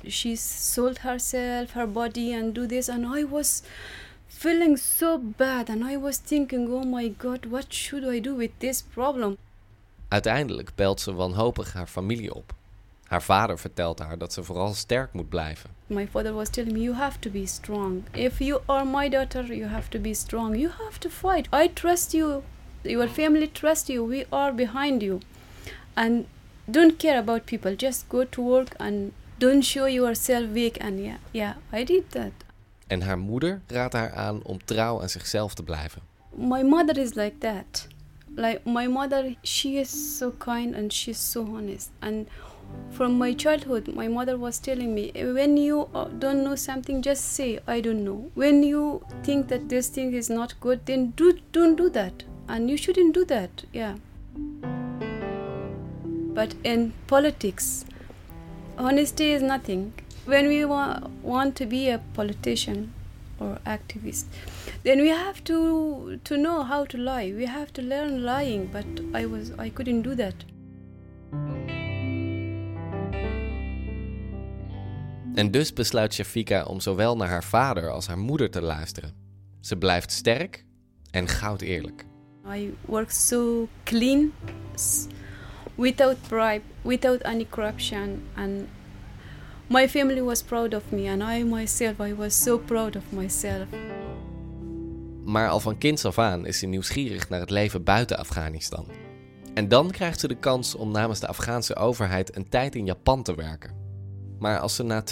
she's 0.07 0.41
sold 0.73 0.97
herself 0.99 1.71
her 1.71 1.87
body 1.87 2.33
and 2.33 2.53
do 2.53 2.65
this 2.67 2.89
and 2.89 3.05
i 3.05 3.23
was 3.23 3.63
feeling 4.27 4.77
so 4.77 5.17
bad 5.17 5.69
and 5.69 5.83
i 5.83 5.97
was 5.97 6.17
thinking 6.17 6.67
oh 6.71 6.83
my 6.83 7.07
god 7.07 7.45
what 7.45 7.73
should 7.73 8.05
i 8.05 8.19
do 8.19 8.35
with 8.35 8.51
this 8.59 8.81
problem 8.81 9.37
Uiteindelijk 10.09 10.71
belt 10.75 11.01
ze 11.01 11.13
wanhopig 11.13 11.73
haar 11.73 11.87
familie 11.87 12.33
op. 12.33 12.53
Haar 13.03 13.23
vader 13.23 13.59
vertelt 13.59 13.99
haar 13.99 14.17
dat 14.17 14.33
ze 14.33 14.43
vooral 14.43 14.73
sterk 14.73 15.13
moet 15.13 15.29
blijven. 15.29 15.69
My 15.87 16.07
father 16.07 16.33
was 16.33 16.49
telling 16.49 16.73
me, 16.73 16.81
You 16.81 16.95
have 16.95 17.19
to 17.19 17.29
be 17.29 17.45
strong. 17.45 18.03
If 18.11 18.39
you 18.39 18.61
are 18.65 18.85
my 18.85 19.09
daughter, 19.09 19.53
you 19.53 19.69
have 19.69 19.89
to 19.89 19.99
be 19.99 20.13
strong. 20.13 20.57
You 20.57 20.71
have 20.71 20.99
to 20.99 21.09
fight. 21.09 21.47
I 21.53 21.69
trust 21.73 22.11
you. 22.11 22.41
Your 22.81 23.07
family 23.07 23.51
trusts 23.51 23.87
you. 23.87 24.07
We 24.07 24.25
are 24.29 24.53
behind 24.53 25.01
you. 25.01 25.19
And 25.97 26.25
don't 26.65 26.99
care 26.99 27.17
about 27.17 27.45
people. 27.45 27.75
Just 27.75 28.07
go 28.09 28.23
to 28.23 28.41
work 28.41 28.75
and 28.79 29.11
don't 29.39 29.63
show 29.63 29.87
yourself 29.87 30.49
weak. 30.53 30.77
And 30.79 30.99
yeah, 30.99 31.17
yeah, 31.31 31.53
I 31.71 31.83
did 31.83 32.03
that. 32.11 32.31
En 32.87 33.01
haar 33.01 33.17
moeder 33.19 33.61
raadt 33.67 33.93
haar 33.93 34.11
aan 34.13 34.43
om 34.43 34.57
trouw 34.65 35.01
aan 35.01 35.09
zichzelf 35.09 35.53
te 35.53 35.63
blijven. 35.63 36.01
My 36.35 36.63
mother 36.63 36.97
is 36.97 37.13
like 37.13 37.37
that. 37.39 37.87
Like 38.35 38.59
my 38.65 38.87
mother, 38.87 39.35
she 39.41 39.69
is 39.79 40.17
so 40.17 40.31
kind 40.37 40.75
and 40.75 40.93
she's 40.93 41.31
so 41.31 41.41
honest. 41.41 41.89
And 41.99 42.27
from 42.91 43.17
my 43.17 43.33
childhood, 43.33 43.87
my 43.95 44.07
mother 44.07 44.37
was 44.37 44.59
telling 44.59 44.93
me, 44.93 45.11
when 45.33 45.57
you 45.57 45.87
uh, 45.93 46.07
don't 46.19 46.43
know 46.43 46.55
something, 46.55 47.01
just 47.01 47.21
say, 47.33 47.59
I 47.67 47.81
don't 47.81 48.03
know. 48.03 48.29
When 48.35 48.63
you 48.63 49.01
think 49.23 49.47
that 49.47 49.67
this 49.69 49.89
thing 49.89 50.13
is 50.13 50.29
not 50.29 50.53
good, 50.59 50.79
then 50.85 51.13
do, 51.15 51.39
don't 51.51 51.75
do 51.75 51.89
that. 51.89 52.23
And 52.47 52.69
you 52.69 52.77
shouldn't 52.77 53.13
do 53.13 53.25
that, 53.25 53.63
yeah. 53.73 53.95
But 56.37 56.53
in 56.63 56.93
politics, 57.07 57.83
honesty 58.77 59.31
is 59.33 59.41
nothing. 59.41 59.93
When 60.25 60.47
we 60.47 60.65
wa- 60.65 60.99
want 61.23 61.55
to 61.55 61.65
be 61.65 61.89
a 61.93 61.99
politician 62.13 62.93
or 63.39 63.57
activist, 63.65 64.25
then 64.83 64.99
we 65.01 65.09
have 65.09 65.41
to 65.43 66.17
to 66.23 66.35
know 66.35 66.63
how 66.63 66.85
to 66.85 66.97
lie. 66.97 67.33
We 67.33 67.47
have 67.47 67.71
to 67.71 67.81
learn 67.81 68.21
lying, 68.23 68.69
but 68.71 68.85
I 69.21 69.25
was 69.27 69.49
I 69.65 69.71
couldn't 69.71 70.01
do 70.03 70.15
that. 70.15 70.35
En 75.35 75.51
dus 75.51 75.73
besluit 75.73 76.13
Shafika 76.13 76.63
om 76.63 76.79
zowel 76.79 77.15
naar 77.15 77.29
haar 77.29 77.43
vader 77.43 77.91
als 77.91 78.07
haar 78.07 78.17
moeder 78.19 78.49
te 78.49 78.61
luisteren. 78.61 79.13
Ze 79.59 79.77
blijft 79.77 80.11
sterk 80.11 80.65
en 81.11 81.27
goud 81.27 81.61
eerlijk. 81.61 82.05
I 82.55 82.73
work 82.85 83.11
so 83.11 83.67
clean, 83.83 84.31
without 85.77 86.17
bribe, 86.27 86.63
without 86.81 87.21
any 87.21 87.45
corruption, 87.49 88.23
and 88.35 88.67
my 89.67 89.87
family 89.87 90.21
was 90.21 90.43
proud 90.43 90.73
of 90.73 90.83
me, 90.91 91.07
and 91.07 91.23
I 91.23 91.43
myself, 91.43 91.99
I 91.99 92.15
was 92.15 92.43
so 92.43 92.57
proud 92.57 92.95
of 92.95 93.03
myself. 93.09 93.67
Maar 95.25 95.49
al 95.49 95.59
van 95.59 95.77
kinds 95.77 96.05
af 96.05 96.19
aan 96.19 96.45
is 96.45 96.59
ze 96.59 96.65
nieuwsgierig 96.65 97.29
naar 97.29 97.39
het 97.39 97.49
leven 97.49 97.83
buiten 97.83 98.17
Afghanistan. 98.17 98.85
En 99.53 99.67
dan 99.67 99.91
krijgt 99.91 100.19
ze 100.19 100.27
de 100.27 100.35
kans 100.35 100.75
om 100.75 100.91
namens 100.91 101.19
de 101.19 101.27
Afghaanse 101.27 101.75
overheid 101.75 102.35
een 102.35 102.49
tijd 102.49 102.75
in 102.75 102.85
Japan 102.85 103.23
te 103.23 103.35
werken. 103.35 103.75
Maar 104.39 104.59
als 104.59 104.75
ze 104.75 104.83
na 104.83 105.03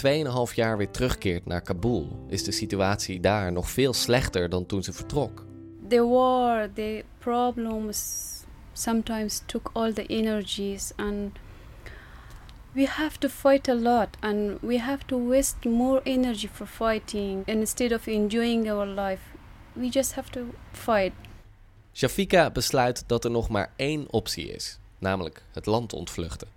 2,5 0.48 0.54
jaar 0.54 0.76
weer 0.76 0.90
terugkeert 0.90 1.46
naar 1.46 1.60
Kabul, 1.60 2.24
is 2.28 2.44
de 2.44 2.52
situatie 2.52 3.20
daar 3.20 3.52
nog 3.52 3.70
veel 3.70 3.92
slechter 3.92 4.48
dan 4.48 4.66
toen 4.66 4.82
ze 4.82 4.92
vertrok. 4.92 5.44
The 5.88 6.06
war, 6.06 6.68
the 6.74 7.04
problems 7.18 8.26
sometimes 8.76 9.42
took 9.46 9.70
all 9.72 9.92
the 9.92 10.06
energies, 10.08 10.92
and 10.96 11.38
we 12.74 12.86
have 12.86 13.18
to 13.18 13.28
fight 13.28 13.68
a 13.68 13.74
lot, 13.74 14.16
and 14.20 14.58
we 14.60 14.78
have 14.78 15.04
to 15.06 15.28
waste 15.28 15.64
more 15.64 16.00
energy 16.04 16.48
for 16.52 16.66
fighting 16.66 17.42
instead 17.46 17.92
of 17.92 18.06
enjoying 18.06 18.68
our 18.70 18.86
life. 18.86 19.22
We 19.72 19.88
just 19.88 20.14
have 20.14 20.30
to 20.30 20.40
fight. 20.72 21.12
Shafika 21.92 22.50
besluit 22.50 23.04
dat 23.06 23.24
er 23.24 23.30
nog 23.30 23.48
maar 23.48 23.72
één 23.76 24.12
optie 24.12 24.48
is, 24.48 24.78
namelijk 24.98 25.42
het 25.52 25.66
land 25.66 25.92
ontvluchten. 25.92 26.48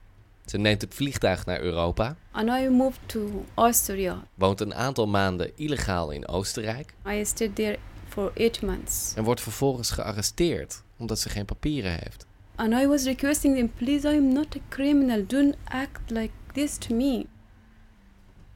Ze 0.45 0.57
neemt 0.57 0.81
het 0.81 0.93
vliegtuig 0.93 1.45
naar 1.45 1.61
Europa, 1.61 2.15
And 2.31 2.49
I 2.49 2.67
moved 2.69 2.99
to 3.05 3.45
Austria. 3.53 4.23
woont 4.35 4.61
een 4.61 4.73
aantal 4.73 5.07
maanden 5.07 5.51
illegaal 5.55 6.11
in 6.11 6.27
Oostenrijk 6.27 6.93
I 7.07 7.25
stayed 7.25 7.55
there 7.55 7.77
for 8.10 8.32
eight 8.36 8.62
months. 8.62 9.13
en 9.16 9.24
wordt 9.24 9.42
vervolgens 9.42 9.92
gearresteerd 9.92 10.84
omdat 10.98 11.20
ze 11.20 11.30
geen 11.30 11.46
papieren 11.46 11.92
heeft. 11.92 12.25
And 12.56 12.74
I 12.74 12.88
was 12.88 13.04
requesting 13.04 13.56
them, 13.56 13.72
please, 13.74 14.08
I 14.08 14.18
am 14.18 14.34
not 14.34 14.56
a 14.56 14.60
criminal. 14.70 15.25
Don't 15.28 15.56
act 15.63 16.10
like 16.10 16.32
this 16.54 16.78
to 16.78 16.96
me. 16.96 17.25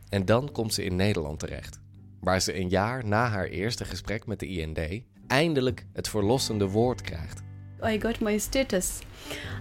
En 0.10 0.26
dan 0.26 0.52
komt 0.52 0.74
ze 0.74 0.84
in 0.84 0.96
Nederland 0.96 1.40
terecht, 1.40 1.80
waar 2.20 2.42
ze 2.42 2.60
een 2.60 2.70
jaar 2.70 3.06
na 3.06 3.28
haar 3.28 3.46
eerste 3.46 3.86
gesprek 3.86 4.26
met 4.26 4.40
de 4.40 4.48
IND 4.48 4.80
eindelijk 5.28 5.86
het 5.94 6.10
verlossende 6.10 6.70
woord 6.70 7.02
krijgt. 7.02 7.42
I 7.84 8.00
got 8.02 8.20
my 8.20 8.38
status. 8.38 9.00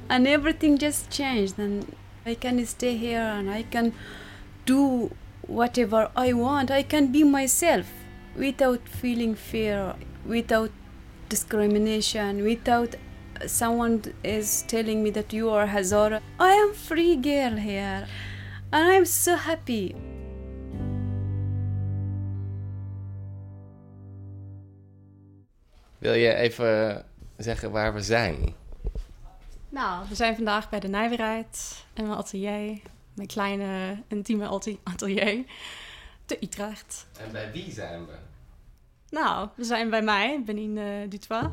And 0.07 0.27
everything 0.27 0.81
just 0.81 1.05
changed. 1.09 1.59
And 1.59 1.85
I 2.27 2.39
can 2.39 2.67
stay 2.67 2.99
here 2.99 3.31
and 3.31 3.49
I 3.49 3.67
can 3.69 3.93
do 4.65 5.09
whatever 5.41 6.11
I 6.27 6.35
want. 6.35 6.71
I 6.71 6.87
can 6.87 7.11
be 7.11 7.25
myself 7.25 7.87
without 8.37 8.81
feeling 9.01 9.37
fear, 9.37 9.95
without 10.27 10.71
discrimination, 11.29 12.43
without 12.43 12.97
someone 13.47 14.01
is 14.23 14.63
telling 14.67 15.03
me 15.03 15.11
that 15.11 15.33
you 15.33 15.51
are 15.51 15.67
Hazara. 15.67 16.21
I 16.39 16.53
am 16.53 16.73
free 16.75 17.17
girl 17.17 17.57
here. 17.57 18.07
And 18.73 18.93
I'm 18.93 19.05
so 19.05 19.35
happy. 19.37 19.95
Wil 25.99 26.15
je 26.15 26.35
even 26.35 27.05
zeggen 27.37 27.71
waar 27.71 27.95
we 27.95 28.01
zijn? 28.03 28.55
Nou, 29.69 30.09
we 30.09 30.15
zijn 30.15 30.35
vandaag 30.35 30.69
bij 30.69 30.81
de 30.81 30.89
Nijverheid 30.89 31.85
en 31.95 32.07
mijn 32.07 32.19
atelier. 32.19 32.81
Mijn 33.15 33.29
kleine, 33.29 34.03
intieme 34.09 34.49
ate- 34.49 34.79
atelier. 34.83 35.45
Te 36.33 36.45
Utrecht. 36.45 37.07
En 37.19 37.33
bij 37.33 37.53
wie 37.53 37.71
zijn 37.71 38.07
we? 38.07 38.13
Nou, 39.11 39.49
we 39.57 39.65
zijn 39.65 39.91
bij 39.91 40.03
mij, 40.03 40.43
Benine 40.45 41.03
uh, 41.03 41.11
Dutois. 41.11 41.47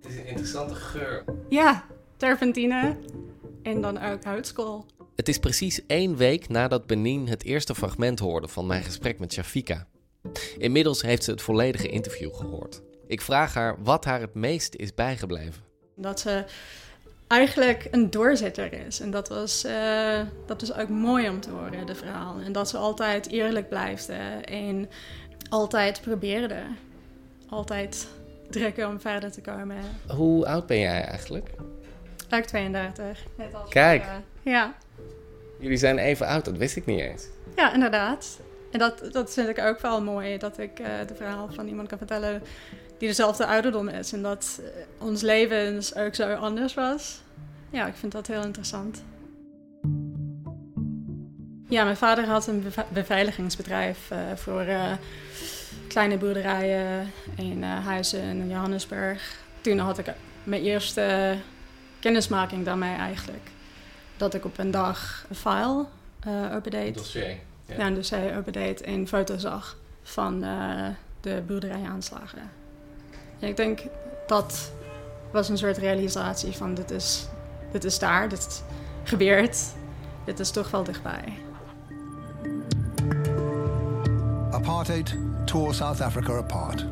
Het 0.00 0.12
is 0.12 0.16
een 0.16 0.26
interessante 0.26 0.74
geur. 0.74 1.24
Ja, 1.48 1.84
terpentine. 2.16 2.96
En 3.62 3.80
dan 3.80 3.98
ook 4.02 4.24
houtskool. 4.24 4.86
Het 5.16 5.28
is 5.28 5.38
precies 5.38 5.86
één 5.86 6.16
week 6.16 6.48
nadat 6.48 6.86
Benin 6.86 7.28
het 7.28 7.44
eerste 7.44 7.74
fragment 7.74 8.18
hoorde 8.18 8.48
van 8.48 8.66
mijn 8.66 8.82
gesprek 8.82 9.18
met 9.18 9.32
Shafika. 9.32 9.86
Inmiddels 10.58 11.02
heeft 11.02 11.24
ze 11.24 11.30
het 11.30 11.42
volledige 11.42 11.88
interview 11.88 12.34
gehoord. 12.34 12.82
Ik 13.06 13.20
vraag 13.20 13.54
haar 13.54 13.82
wat 13.82 14.04
haar 14.04 14.20
het 14.20 14.34
meest 14.34 14.74
is 14.74 14.94
bijgebleven. 14.94 15.62
Dat 15.96 16.20
ze 16.20 16.44
eigenlijk 17.28 17.88
een 17.90 18.10
doorzetter 18.10 18.72
is. 18.86 19.00
En 19.00 19.10
dat 19.10 19.28
was, 19.28 19.64
uh, 19.64 20.20
dat 20.46 20.60
was 20.60 20.74
ook 20.74 20.88
mooi 20.88 21.28
om 21.28 21.40
te 21.40 21.50
horen, 21.50 21.86
de 21.86 21.94
verhaal. 21.94 22.36
En 22.44 22.52
dat 22.52 22.68
ze 22.68 22.76
altijd 22.76 23.28
eerlijk 23.28 23.68
blijft 23.68 24.10
en 24.44 24.88
altijd 25.48 26.00
probeerde. 26.00 26.62
Altijd 27.48 28.08
drukken 28.50 28.88
om 28.88 29.00
verder 29.00 29.32
te 29.32 29.40
komen. 29.40 29.76
Hoe 30.06 30.46
oud 30.46 30.66
ben 30.66 30.78
jij 30.78 31.04
eigenlijk? 31.04 31.50
Ook 32.30 32.44
32. 32.44 33.24
Net 33.36 33.54
als 33.54 33.70
Kijk. 33.70 34.02
Uh, 34.02 34.10
ja. 34.42 34.74
Jullie 35.58 35.76
zijn 35.76 35.98
even 35.98 36.26
oud, 36.26 36.44
dat 36.44 36.56
wist 36.56 36.76
ik 36.76 36.86
niet 36.86 37.00
eens. 37.00 37.26
Ja, 37.56 37.72
inderdaad. 37.74 38.40
En 38.72 38.78
dat, 38.78 39.12
dat 39.12 39.32
vind 39.32 39.48
ik 39.48 39.58
ook 39.58 39.80
wel 39.80 40.02
mooi, 40.02 40.38
dat 40.38 40.58
ik 40.58 40.80
uh, 40.80 40.86
de 41.06 41.14
verhaal 41.14 41.48
van 41.50 41.68
iemand 41.68 41.88
kan 41.88 41.98
vertellen 41.98 42.42
die 42.98 43.08
dezelfde 43.08 43.46
ouderdom 43.46 43.88
is. 43.88 44.12
En 44.12 44.22
dat 44.22 44.60
uh, 44.60 44.66
ons 44.98 45.22
leven 45.22 45.82
ook 45.96 46.14
zo 46.14 46.34
anders 46.34 46.74
was. 46.74 47.20
Ja, 47.70 47.86
ik 47.86 47.94
vind 47.94 48.12
dat 48.12 48.26
heel 48.26 48.42
interessant. 48.44 49.02
Ja, 51.68 51.84
mijn 51.84 51.96
vader 51.96 52.26
had 52.26 52.46
een 52.46 52.62
beve 52.62 52.84
beveiligingsbedrijf 52.88 54.10
uh, 54.12 54.18
voor 54.34 54.66
kleine 55.88 56.18
boerderijen 56.18 57.12
en 57.36 57.62
huizen 57.62 58.22
in 58.22 58.48
Johannesburg. 58.48 59.36
Toen 59.60 59.78
had 59.78 59.98
ik 59.98 60.06
mijn 60.44 60.62
eerste 60.62 61.36
kennismaking 62.00 62.64
daarmee 62.64 62.96
eigenlijk. 62.96 63.50
Dat 64.16 64.34
ik 64.34 64.44
op 64.44 64.58
een 64.58 64.70
dag 64.70 65.26
een 65.28 65.36
file 65.36 65.84
opendeed. 66.54 66.86
Een 66.86 66.92
dossier. 66.92 67.36
Ja, 67.66 67.74
ja 67.76 67.86
een 67.86 67.94
dossier 67.94 68.36
opendeed 68.36 68.80
en 68.80 69.08
foto's 69.08 69.40
zag 69.40 69.76
van 70.02 70.44
uh, 70.44 70.86
de 71.20 71.42
boerderijaanslagen. 71.46 72.50
Ik 73.38 73.56
denk 73.56 73.80
dat 74.26 74.70
was 75.30 75.48
een 75.48 75.58
soort 75.58 75.76
realisatie 75.76 76.52
van 76.52 76.74
dit 76.74 76.90
is, 76.90 77.28
dit 77.72 77.84
is 77.84 77.98
daar, 77.98 78.28
dit 78.28 78.62
gebeurt, 79.02 79.64
dit 80.24 80.40
is 80.40 80.50
toch 80.50 80.70
wel 80.70 80.84
dichtbij. 80.84 81.38
Apartheid 84.50 85.16
tore 85.44 85.72
South 85.72 86.00
Africa 86.00 86.36
apart. 86.36 86.86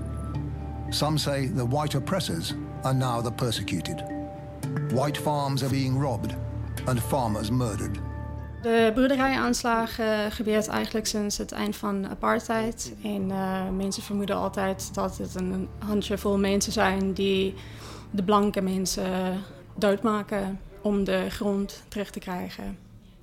Some 0.91 1.19
say 1.19 1.51
the 1.57 1.69
white 1.69 1.97
oppressors 1.97 2.55
are 2.83 2.95
now 2.95 3.25
the 3.25 3.33
persecuted. 3.33 4.05
White 4.93 5.21
farms 5.21 5.63
are 5.63 5.71
being 5.71 6.01
robbed 6.01 6.35
and 6.85 7.01
farmers 7.01 7.51
murdered. 7.51 7.99
De 8.67 8.93
boerderijaanslagen 8.95 10.33
gebeurt 10.33 10.69
eigenlijk 10.69 11.07
sinds 11.07 11.39
het 11.39 11.53
eind 11.53 11.77
van 11.77 12.09
apartheid. 12.09 12.95
En 13.03 13.29
uh, 13.29 13.69
mensen 13.71 14.03
vermoeden 14.03 14.37
altijd 14.37 14.95
dat 14.95 15.19
het 15.19 15.35
een 15.35 15.69
handjevol 15.79 16.39
mensen 16.39 16.73
zijn 16.73 17.13
die 17.13 17.55
de 18.11 18.23
blanke 18.23 18.61
mensen 18.61 19.43
doodmaken 19.75 20.61
om 20.83 21.05
de 21.05 21.27
grond 21.31 21.83
terug 21.89 22.11
te 22.11 22.19
krijgen. 22.19 22.79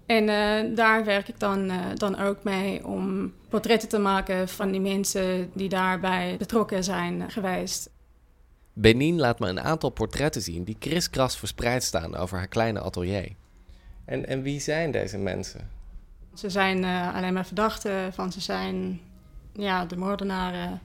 En 0.06 0.24
uh, 0.24 0.76
daar 0.76 1.06
werk 1.06 1.28
ik 1.28 1.40
dan, 1.40 1.72
dan 1.94 2.20
ook 2.20 2.44
mee 2.44 2.86
om 2.86 3.34
portretten 3.50 3.90
te 3.90 4.00
maken 4.00 4.50
van 4.50 4.72
die 4.72 4.82
mensen 4.82 5.52
die 5.54 5.70
daarbij 5.70 6.36
betrokken 6.38 6.84
zijn 6.84 7.32
geweest. 7.32 7.90
Benin 8.74 9.20
laat 9.20 9.40
me 9.40 9.48
een 9.48 9.62
aantal 9.62 9.90
portretten 9.90 10.42
zien 10.42 10.64
die 10.64 10.78
kriskras 10.80 11.38
verspreid 11.38 11.84
staan 11.84 12.16
over 12.16 12.38
haar 12.38 12.48
kleine 12.48 12.82
atelier. 12.82 13.32
En, 14.06 14.28
en 14.28 14.42
wie 14.42 14.60
zijn 14.60 14.92
deze 14.92 15.18
mensen? 15.18 15.70
Ze 16.34 16.50
zijn 16.50 16.84
uh, 16.84 17.16
alleen 17.16 17.34
maar 17.34 17.46
verdachten 17.46 18.14
van, 18.14 18.32
ze 18.32 18.42
zijn 18.42 19.02
ja, 19.54 19.86
de 19.86 19.98
moordenaren. 19.98 20.82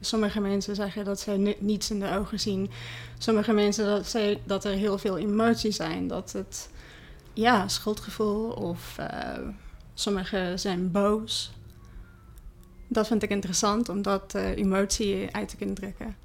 Sommige 0.00 0.40
mensen 0.40 0.74
zeggen 0.74 1.04
dat 1.04 1.20
ze 1.20 1.56
niets 1.58 1.90
in 1.90 2.00
de 2.00 2.10
ogen 2.10 2.40
zien. 2.40 2.70
Sommige 3.18 3.52
mensen 3.52 3.86
dat, 3.86 4.06
ze, 4.06 4.38
dat 4.44 4.64
er 4.64 4.72
heel 4.72 4.98
veel 4.98 5.18
emoties 5.18 5.76
zijn. 5.76 6.06
Dat 6.06 6.32
het 6.32 6.70
ja, 7.32 7.68
schuldgevoel 7.68 8.50
of 8.50 8.96
uh, 9.00 9.06
sommigen 9.94 10.58
zijn 10.58 10.90
boos. 10.90 11.52
Dat 12.88 13.06
vind 13.06 13.22
ik 13.22 13.30
interessant 13.30 13.88
om 13.88 14.02
dat 14.02 14.34
uh, 14.36 14.56
emotie 14.56 15.28
uit 15.34 15.48
te 15.48 15.56
kunnen 15.56 15.74
drukken. 15.74 16.16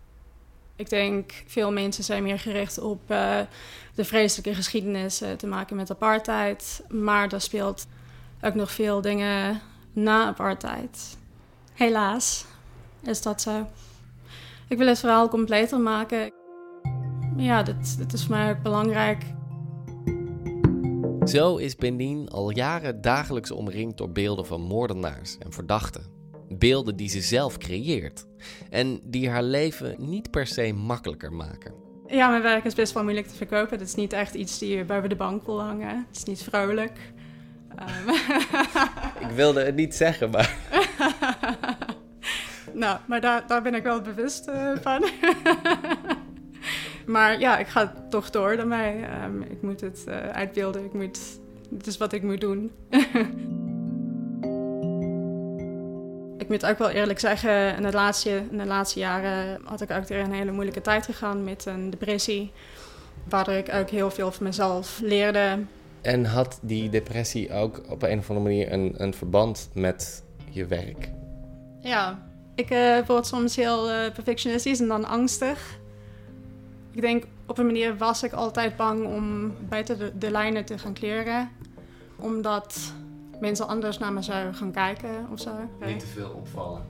Ik 0.77 0.89
denk 0.89 1.43
veel 1.47 1.71
mensen 1.71 2.03
zijn 2.03 2.23
meer 2.23 2.39
gericht 2.39 2.79
op 2.79 3.01
uh, 3.07 3.39
de 3.95 4.05
vreselijke 4.05 4.53
geschiedenis 4.55 5.23
te 5.37 5.47
maken 5.47 5.75
met 5.75 5.91
apartheid. 5.91 6.83
Maar 6.89 7.33
er 7.33 7.41
speelt 7.41 7.87
ook 8.41 8.53
nog 8.53 8.71
veel 8.71 9.01
dingen 9.01 9.61
na 9.93 10.25
apartheid. 10.25 11.17
Helaas 11.73 12.45
is 13.03 13.21
dat 13.21 13.41
zo. 13.41 13.67
Ik 14.67 14.77
wil 14.77 14.87
het 14.87 14.99
verhaal 14.99 15.29
completer 15.29 15.79
maken. 15.79 16.31
Ja, 17.37 17.63
dit, 17.63 17.97
dit 17.97 18.13
is 18.13 18.25
voor 18.25 18.35
mij 18.35 18.49
ook 18.49 18.61
belangrijk. 18.61 19.23
Zo 21.23 21.57
is 21.57 21.75
Benin 21.75 22.29
al 22.29 22.49
jaren 22.49 23.01
dagelijks 23.01 23.51
omringd 23.51 23.97
door 23.97 24.11
beelden 24.11 24.45
van 24.45 24.61
moordenaars 24.61 25.37
en 25.37 25.53
verdachten. 25.53 26.16
Beelden 26.49 26.95
die 26.95 27.09
ze 27.09 27.21
zelf 27.21 27.57
creëert 27.57 28.25
en 28.69 28.99
die 29.03 29.29
haar 29.29 29.43
leven 29.43 29.95
niet 29.97 30.31
per 30.31 30.47
se 30.47 30.73
makkelijker 30.73 31.33
maken. 31.33 31.73
Ja, 32.07 32.29
mijn 32.29 32.41
werk 32.41 32.63
is 32.63 32.75
best 32.75 32.93
wel 32.93 33.03
moeilijk 33.03 33.27
te 33.27 33.35
verkopen. 33.35 33.77
Het 33.77 33.87
is 33.87 33.95
niet 33.95 34.13
echt 34.13 34.33
iets 34.33 34.59
die 34.59 34.77
je 34.77 34.85
boven 34.85 35.09
de 35.09 35.15
bank 35.15 35.45
wil 35.45 35.61
hangen. 35.61 36.05
Het 36.07 36.17
is 36.17 36.23
niet 36.23 36.43
vrolijk. 36.43 36.99
Um. 37.79 38.13
ik 39.29 39.35
wilde 39.35 39.63
het 39.63 39.75
niet 39.75 39.95
zeggen, 39.95 40.29
maar. 40.29 40.55
nou, 42.73 42.99
maar 43.07 43.21
daar, 43.21 43.47
daar 43.47 43.61
ben 43.61 43.73
ik 43.73 43.83
wel 43.83 44.01
bewust 44.01 44.47
uh, 44.47 44.71
van. 44.81 45.05
maar 47.15 47.39
ja, 47.39 47.57
ik 47.57 47.67
ga 47.67 47.93
toch 48.09 48.29
door 48.29 48.55
daarmee. 48.55 49.03
Um, 49.23 49.41
ik 49.41 49.61
moet 49.61 49.81
het 49.81 50.03
uh, 50.07 50.15
uitbeelden. 50.15 50.85
Ik 50.85 50.93
moet, 50.93 51.19
het 51.77 51.87
is 51.87 51.97
wat 51.97 52.13
ik 52.13 52.23
moet 52.23 52.41
doen. 52.41 52.71
Ik 56.47 56.53
moet 56.53 56.65
ook 56.65 56.77
wel 56.77 56.89
eerlijk 56.89 57.19
zeggen, 57.19 57.75
in 57.75 57.81
de, 57.81 57.91
laatste, 57.91 58.43
in 58.51 58.57
de 58.57 58.65
laatste 58.65 58.99
jaren 58.99 59.61
had 59.63 59.81
ik 59.81 59.91
ook 59.91 60.07
weer 60.07 60.19
een 60.19 60.33
hele 60.33 60.51
moeilijke 60.51 60.81
tijd 60.81 61.05
gegaan 61.05 61.43
met 61.43 61.65
een 61.65 61.89
depressie. 61.89 62.51
Waardoor 63.29 63.53
ik 63.53 63.73
ook 63.73 63.89
heel 63.89 64.11
veel 64.11 64.31
van 64.31 64.45
mezelf 64.45 64.99
leerde. 65.03 65.59
En 66.01 66.25
had 66.25 66.59
die 66.61 66.89
depressie 66.89 67.53
ook 67.53 67.81
op 67.89 68.03
een 68.03 68.19
of 68.19 68.29
andere 68.29 68.47
manier 68.47 68.71
een, 68.71 68.93
een 68.97 69.13
verband 69.13 69.69
met 69.73 70.23
je 70.49 70.65
werk? 70.65 71.09
Ja, 71.79 72.27
ik 72.55 72.69
uh, 72.69 72.97
word 73.07 73.25
soms 73.25 73.55
heel 73.55 73.89
uh, 73.89 73.95
perfectionistisch 74.13 74.79
en 74.79 74.87
dan 74.87 75.05
angstig. 75.05 75.79
Ik 76.91 77.01
denk 77.01 77.23
op 77.45 77.57
een 77.57 77.65
manier 77.65 77.97
was 77.97 78.23
ik 78.23 78.31
altijd 78.31 78.75
bang 78.75 79.05
om 79.05 79.53
buiten 79.69 79.97
de, 79.97 80.17
de 80.17 80.31
lijnen 80.31 80.65
te 80.65 80.77
gaan 80.77 80.93
kleren. 80.93 81.49
Omdat 82.15 82.93
mensen 83.39 83.67
anders 83.67 83.97
naar 83.97 84.13
me 84.13 84.21
zouden 84.21 84.53
gaan 84.53 84.71
kijken 84.71 85.27
of 85.31 85.39
zo. 85.39 85.51
Niet 85.85 85.99
te 85.99 86.07
veel 86.07 86.29
opvallen. 86.29 86.85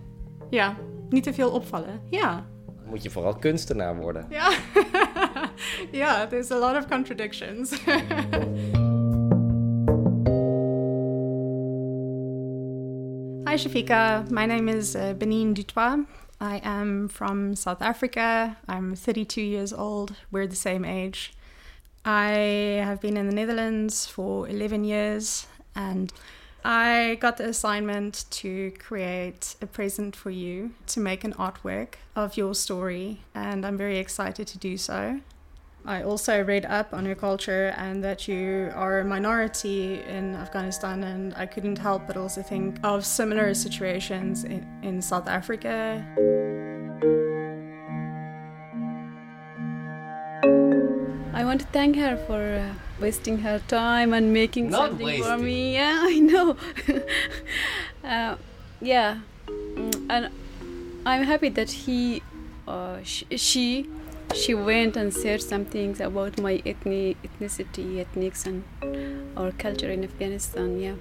Ja, 0.50 0.76
niet 1.10 1.24
te 1.24 1.34
veel 1.34 1.52
opvallen. 1.52 2.02
Ja. 2.10 2.46
Dan 2.66 2.90
moet 2.90 3.04
je 3.04 3.10
vooral 3.10 3.36
kunstenaar 3.36 3.96
worden. 3.96 4.26
Ja, 4.30 4.52
ja 5.92 6.28
there's 6.28 6.52
a 6.52 6.58
lot 6.58 6.76
of 6.76 6.88
contradictions. 6.88 7.72
Hi 13.50 13.58
Shafika, 13.58 14.24
my 14.30 14.46
name 14.46 14.76
is 14.76 14.96
uh, 14.96 15.14
Benin 15.18 15.54
Dutois. 15.54 15.98
I 16.42 16.60
am 16.64 17.10
from 17.10 17.56
South 17.56 17.82
Africa. 17.82 18.58
I'm 18.68 18.96
32 18.96 19.42
years 19.42 19.74
old. 19.74 20.12
We're 20.30 20.48
the 20.48 20.56
same 20.56 20.86
age. 20.86 21.34
I 22.06 22.82
have 22.84 23.00
been 23.00 23.18
in 23.18 23.28
the 23.30 23.36
Netherlands 23.36 24.06
for 24.06 24.48
11 24.48 24.84
years 24.84 25.48
and 25.78 26.12
I 26.66 27.18
got 27.22 27.38
the 27.38 27.48
assignment 27.48 28.26
to 28.32 28.72
create 28.72 29.56
a 29.62 29.68
present 29.68 30.16
for 30.16 30.32
you 30.32 30.72
to 30.88 31.00
make 31.00 31.24
an 31.24 31.34
artwork 31.34 31.94
of 32.16 32.36
your 32.36 32.54
story, 32.56 33.22
and 33.34 33.66
I'm 33.66 33.78
very 33.78 34.00
excited 34.00 34.48
to 34.48 34.58
do 34.58 34.76
so. 34.76 35.22
I 35.86 36.04
also 36.04 36.44
read 36.44 36.66
up 36.66 36.94
on 36.94 37.06
your 37.06 37.16
culture 37.16 37.74
and 37.78 38.04
that 38.04 38.28
you 38.28 38.72
are 38.76 39.00
a 39.00 39.06
minority 39.06 40.02
in 40.02 40.36
Afghanistan, 40.36 41.04
and 41.04 41.34
I 41.36 41.46
couldn't 41.46 41.78
help 41.78 42.08
but 42.08 42.18
also 42.18 42.42
think 42.42 42.80
of 42.84 43.06
similar 43.06 43.54
situations 43.54 44.44
in, 44.44 44.68
in 44.84 45.02
South 45.02 45.30
Africa. 45.30 46.04
I 51.38 51.46
want 51.46 51.62
to 51.62 51.68
thank 51.68 51.96
her 51.98 52.18
for 52.28 52.42
uh, 52.42 52.74
wasting 53.00 53.38
her 53.46 53.60
time 53.68 54.12
and 54.18 54.34
making 54.34 54.70
Not 54.72 54.90
something 54.90 55.06
wasting. 55.06 55.24
for 55.24 55.38
me. 55.38 55.74
Yeah, 55.80 55.98
I 56.14 56.16
know. 56.20 56.48
uh, 58.04 58.36
yeah, 58.82 59.20
Mm, 59.78 60.06
and 60.10 60.24
I'm 61.06 61.24
happy 61.24 61.50
that 61.50 61.70
he, 61.86 62.22
uh, 62.68 62.98
sh- 63.04 63.24
she, 63.38 63.88
she 64.34 64.54
went 64.56 64.98
and 64.98 65.14
said 65.14 65.42
some 65.42 65.66
things 65.66 66.00
about 66.02 66.42
my 66.42 66.62
ethnic 66.66 67.18
ethnicity, 67.22 68.00
ethnics, 68.04 68.46
and 68.48 68.64
our 69.38 69.52
culture 69.52 69.92
in 69.92 70.04
Afghanistan. 70.04 70.80
Yeah, 70.82 70.96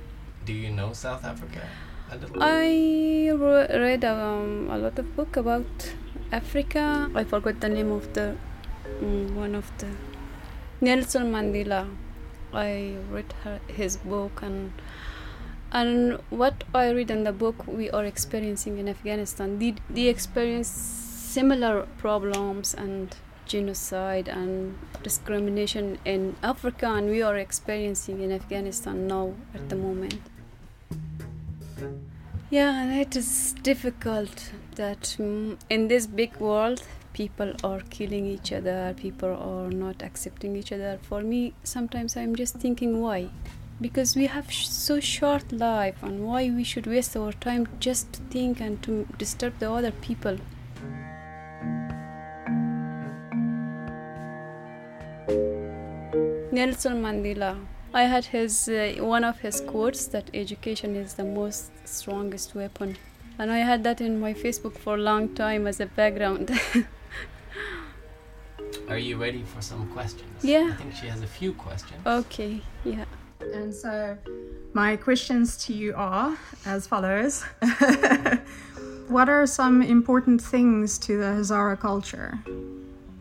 Do 0.45 0.53
you 0.53 0.71
know 0.71 0.93
South 0.93 1.25
Africa? 1.25 1.63
I 2.39 3.31
re- 3.33 3.69
read 3.85 4.05
um, 4.05 4.69
a 4.71 4.77
lot 4.79 4.99
of 4.99 5.17
book 5.17 5.37
about 5.37 5.67
Africa. 6.31 7.11
I 7.15 7.25
forgot 7.25 7.61
the 7.61 7.69
name 7.71 7.91
of 7.91 8.13
the 8.13 8.37
mm, 9.03 9.33
one 9.35 9.55
of 9.55 9.67
the 9.79 9.89
Nelson 10.81 11.33
Mandela. 11.33 11.89
I 12.53 12.97
read 13.11 13.35
her, 13.45 13.61
his 13.69 13.97
book 13.97 14.41
and 14.43 14.73
and 15.73 16.21
what 16.31 16.65
I 16.75 16.91
read 16.91 17.11
in 17.11 17.25
the 17.25 17.33
book 17.33 17.67
we 17.67 17.91
are 17.91 18.05
experiencing 18.05 18.79
in 18.79 18.89
Afghanistan. 18.89 19.59
They, 19.59 19.75
they 19.91 20.07
experience 20.09 20.69
similar 20.69 21.87
problems 21.99 22.73
and 22.73 23.15
genocide 23.47 24.29
and 24.29 24.79
discrimination 25.03 25.99
in 26.05 26.37
Africa 26.43 26.87
and 26.87 27.11
we 27.11 27.23
are 27.23 27.37
experiencing 27.37 28.21
in 28.21 28.33
Afghanistan 28.33 29.07
now 29.07 29.35
at 29.55 29.69
the 29.69 29.77
moment. 29.77 30.19
Yeah, 32.49 32.95
it 32.95 33.17
is 33.17 33.55
difficult 33.63 34.53
that 34.77 35.17
mm, 35.19 35.59
in 35.69 35.89
this 35.89 36.07
big 36.07 36.37
world 36.37 36.83
people 37.17 37.55
are 37.65 37.81
killing 37.89 38.27
each 38.27 38.53
other, 38.53 38.95
people 38.95 39.31
are 39.31 39.71
not 39.71 40.03
accepting 40.03 40.55
each 40.55 40.71
other. 40.71 40.99
For 41.03 41.23
me, 41.23 41.55
sometimes 41.65 42.15
I'm 42.15 42.37
just 42.37 42.57
thinking 42.57 43.01
why? 43.01 43.31
Because 43.81 44.15
we 44.15 44.27
have 44.27 44.51
sh- 44.53 44.69
so 44.69 45.01
short 45.01 45.51
life 45.51 46.03
and 46.03 46.27
why 46.27 46.51
we 46.51 46.63
should 46.63 46.87
waste 46.87 47.17
our 47.17 47.33
time 47.33 47.67
just 47.81 48.13
to 48.13 48.21
think 48.35 48.61
and 48.61 48.83
to 48.83 49.07
disturb 49.17 49.59
the 49.61 49.71
other 49.71 49.93
people. 49.93 50.37
Nelson 56.53 57.01
Mandela. 57.03 57.57
I 57.95 58.03
had 58.03 58.27
his 58.27 58.69
uh, 58.69 58.97
one 58.99 59.25
of 59.25 59.39
his 59.41 59.63
quotes 59.63 60.07
that 60.09 60.29
education 60.35 60.97
is 60.97 61.15
the 61.15 61.25
most 61.25 61.71
strongest 61.89 62.55
weapon, 62.55 62.97
and 63.39 63.51
I 63.51 63.59
had 63.71 63.85
that 63.85 64.03
in 64.03 64.21
my 64.21 64.35
Facebook 64.35 64.77
for 64.77 64.97
a 64.97 65.05
long 65.09 65.35
time 65.35 65.67
as 65.67 65.81
a 65.81 65.87
background. 65.87 66.51
Are 68.89 68.99
you 68.99 69.17
ready 69.17 69.43
for 69.43 69.61
some 69.61 69.89
questions? 69.89 70.45
Yeah. 70.45 70.71
I 70.73 70.77
think 70.77 70.95
she 70.95 71.07
has 71.07 71.21
a 71.23 71.27
few 71.27 71.53
questions. 71.55 72.01
okay, 72.07 72.61
yeah. 72.85 73.05
And 73.41 73.75
so, 73.75 74.17
my 74.75 74.97
questions 74.97 75.57
to 75.67 75.73
you 75.73 75.93
are 75.97 76.37
as 76.65 76.87
follows 76.87 77.45
What 79.09 79.29
are 79.29 79.47
some 79.47 79.83
important 79.83 80.41
things 80.43 80.99
to 80.99 81.17
the 81.19 81.27
Hazara 81.27 81.79
culture? 81.79 82.39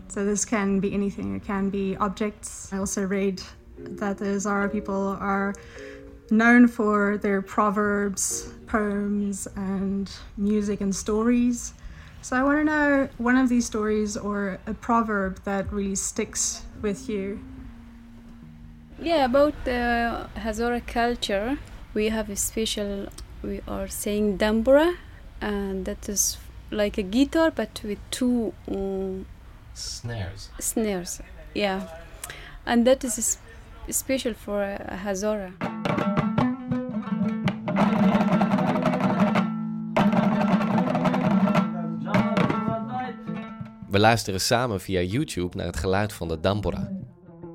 So, 0.08 0.24
this 0.24 0.46
can 0.46 0.80
be 0.80 0.94
anything, 0.94 1.36
it 1.36 1.46
can 1.46 1.70
be 1.70 1.96
objects. 1.98 2.72
I 2.72 2.78
also 2.78 3.04
read 3.04 3.42
that 3.78 4.18
the 4.20 4.26
Hazara 4.26 4.72
people 4.72 5.18
are 5.20 5.54
known 6.30 6.68
for 6.68 7.18
their 7.18 7.42
proverbs, 7.42 8.50
poems, 8.68 9.48
and 9.56 10.12
music 10.38 10.82
and 10.82 10.96
stories. 10.96 11.74
So 12.26 12.36
I 12.36 12.42
want 12.42 12.58
to 12.58 12.64
know 12.64 13.10
one 13.20 13.38
of 13.38 13.50
these 13.50 13.68
stories 13.68 14.18
or 14.18 14.58
a 14.66 14.74
proverb 14.74 15.44
that 15.44 15.72
really 15.72 15.94
sticks 15.94 16.64
with 16.82 17.08
you. 17.08 17.40
Yeah, 19.00 19.26
about 19.26 19.54
the 19.64 20.28
Hazara 20.36 20.82
culture, 20.88 21.60
we 21.94 22.10
have 22.10 22.28
a 22.32 22.36
special, 22.36 23.10
we 23.44 23.62
are 23.68 23.88
saying 23.88 24.40
dambura, 24.40 24.96
and 25.40 25.86
that 25.86 26.10
is 26.10 26.38
like 26.72 26.98
a 26.98 27.04
guitar 27.04 27.52
but 27.52 27.80
with 27.84 28.00
two 28.10 28.54
um, 28.72 29.28
Snares. 29.76 30.50
snares. 30.60 31.22
Yeah, 31.54 31.88
and 32.66 32.88
that 32.88 33.04
is 33.04 33.20
s- 33.20 33.38
special 33.92 34.34
for 34.34 34.64
uh, 34.64 34.98
Hazara. 35.04 36.15
We 43.96 44.02
luisteren 44.02 44.42
samen 44.42 44.82
via 44.82 45.02
YouTube 45.02 45.58
naar 45.58 45.66
het 45.66 45.78
geluid 45.78 46.14
van 46.14 46.28
de 46.28 46.40
dambora. 46.40 46.92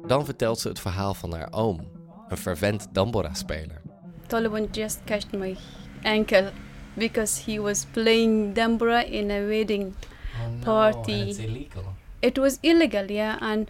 Dan 0.07 0.25
vertelt 0.25 0.59
ze 0.59 0.69
het 0.69 0.81
verhaal 0.81 1.15
van 1.15 1.33
haar 1.33 1.49
oom, 1.51 1.81
een 2.29 2.37
fervent 2.37 2.87
dambora-speler. 2.93 3.81
Taliban 4.27 4.69
just 4.73 5.01
catched 5.05 5.33
my 5.33 5.57
ankle 6.03 6.51
because 6.95 7.43
he 7.51 7.61
was 7.63 7.87
playing 7.91 8.55
dambura 8.55 9.05
in 9.05 9.31
a 9.31 9.45
wedding 9.47 9.95
Oh 10.43 10.53
no, 10.53 10.65
party. 10.65 11.13
and 11.13 11.29
it's 11.29 11.39
illegal. 11.39 11.85
It 12.21 12.39
was 12.39 12.59
illegal, 12.61 13.11
yeah. 13.11 13.43
And 13.43 13.69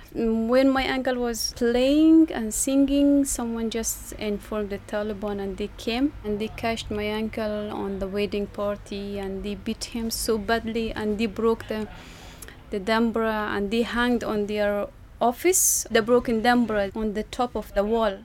when 0.48 0.72
my 0.72 0.88
uncle 0.90 1.16
was 1.16 1.52
playing 1.54 2.32
and 2.32 2.54
singing, 2.54 3.24
someone 3.24 3.68
just 3.70 4.12
informed 4.12 4.70
the 4.70 4.78
Taliban 4.86 5.40
and 5.40 5.56
they 5.56 5.70
came 5.76 6.12
and 6.24 6.38
they 6.38 6.50
catched 6.56 6.90
my 6.90 7.12
uncle 7.12 7.70
on 7.72 7.98
the 7.98 8.06
wedding 8.06 8.46
party 8.46 9.18
and 9.18 9.42
they 9.42 9.56
beat 9.56 9.84
him 9.84 10.10
so 10.10 10.38
badly 10.38 10.92
and 10.92 11.18
they 11.18 11.26
broke 11.26 11.66
the 11.68 11.86
the 12.70 12.80
dambra 12.80 13.54
and 13.56 13.70
they 13.70 13.82
hanged 13.82 14.24
on 14.24 14.46
their 14.46 14.86
office 15.20 15.86
the 15.90 16.02
broken 16.02 16.42
dambra 16.42 16.90
on 16.96 17.14
the 17.14 17.24
top 17.24 17.54
of 17.54 17.72
the 17.74 17.84
wall. 17.84 18.18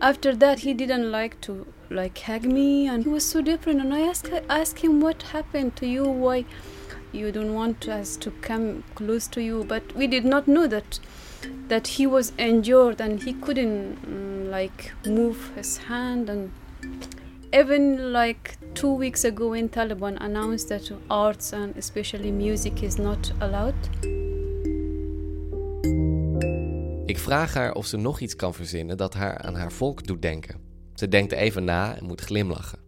After 0.00 0.34
that, 0.34 0.60
he 0.60 0.72
didn't 0.72 1.10
like 1.12 1.40
to 1.42 1.66
like 1.90 2.18
hug 2.20 2.44
me, 2.44 2.86
and 2.86 3.04
he 3.04 3.10
was 3.10 3.24
so 3.28 3.42
different. 3.42 3.80
And 3.80 3.92
I 3.92 4.00
asked 4.00 4.30
asked 4.48 4.78
him 4.78 5.00
what 5.00 5.22
happened 5.34 5.76
to 5.76 5.86
you, 5.86 6.04
why 6.04 6.44
you 7.12 7.32
don't 7.32 7.54
want 7.54 7.88
us 7.88 8.16
to 8.18 8.30
come 8.30 8.84
close 8.94 9.26
to 9.28 9.42
you. 9.42 9.64
But 9.64 9.94
we 9.94 10.06
did 10.06 10.24
not 10.24 10.48
know 10.48 10.66
that 10.68 11.00
that 11.68 11.86
he 11.98 12.06
was 12.06 12.32
injured 12.38 13.00
and 13.00 13.22
he 13.22 13.32
couldn't 13.32 14.02
mm, 14.06 14.50
like 14.50 14.92
move 15.06 15.52
his 15.54 15.76
hand 15.78 16.28
and 16.28 16.50
even 17.52 18.12
like 18.12 18.56
two 18.72 18.98
weeks 18.98 19.24
ago 19.24 19.48
when 19.48 19.68
Taliban 19.68 20.16
announced 20.16 20.68
that 20.68 20.92
arts 21.06 21.52
and 21.52 21.76
especially 21.76 22.30
music 22.30 22.80
is 22.80 22.96
not 22.96 23.32
allowed. 23.38 23.74
Ik 27.06 27.18
vraag 27.18 27.54
haar 27.54 27.72
of 27.74 27.86
ze 27.86 27.96
nog 27.96 28.20
iets 28.20 28.36
kan 28.36 28.54
verzinnen 28.54 28.96
dat 28.96 29.14
haar 29.14 29.38
aan 29.38 29.54
haar 29.54 29.72
volk 29.72 30.06
doet 30.06 30.22
denken. 30.22 30.60
Ze 30.94 31.08
denkt 31.08 31.32
even 31.32 31.64
na 31.64 31.96
en 31.96 32.04
moet 32.04 32.20
glimlachen. 32.20 32.78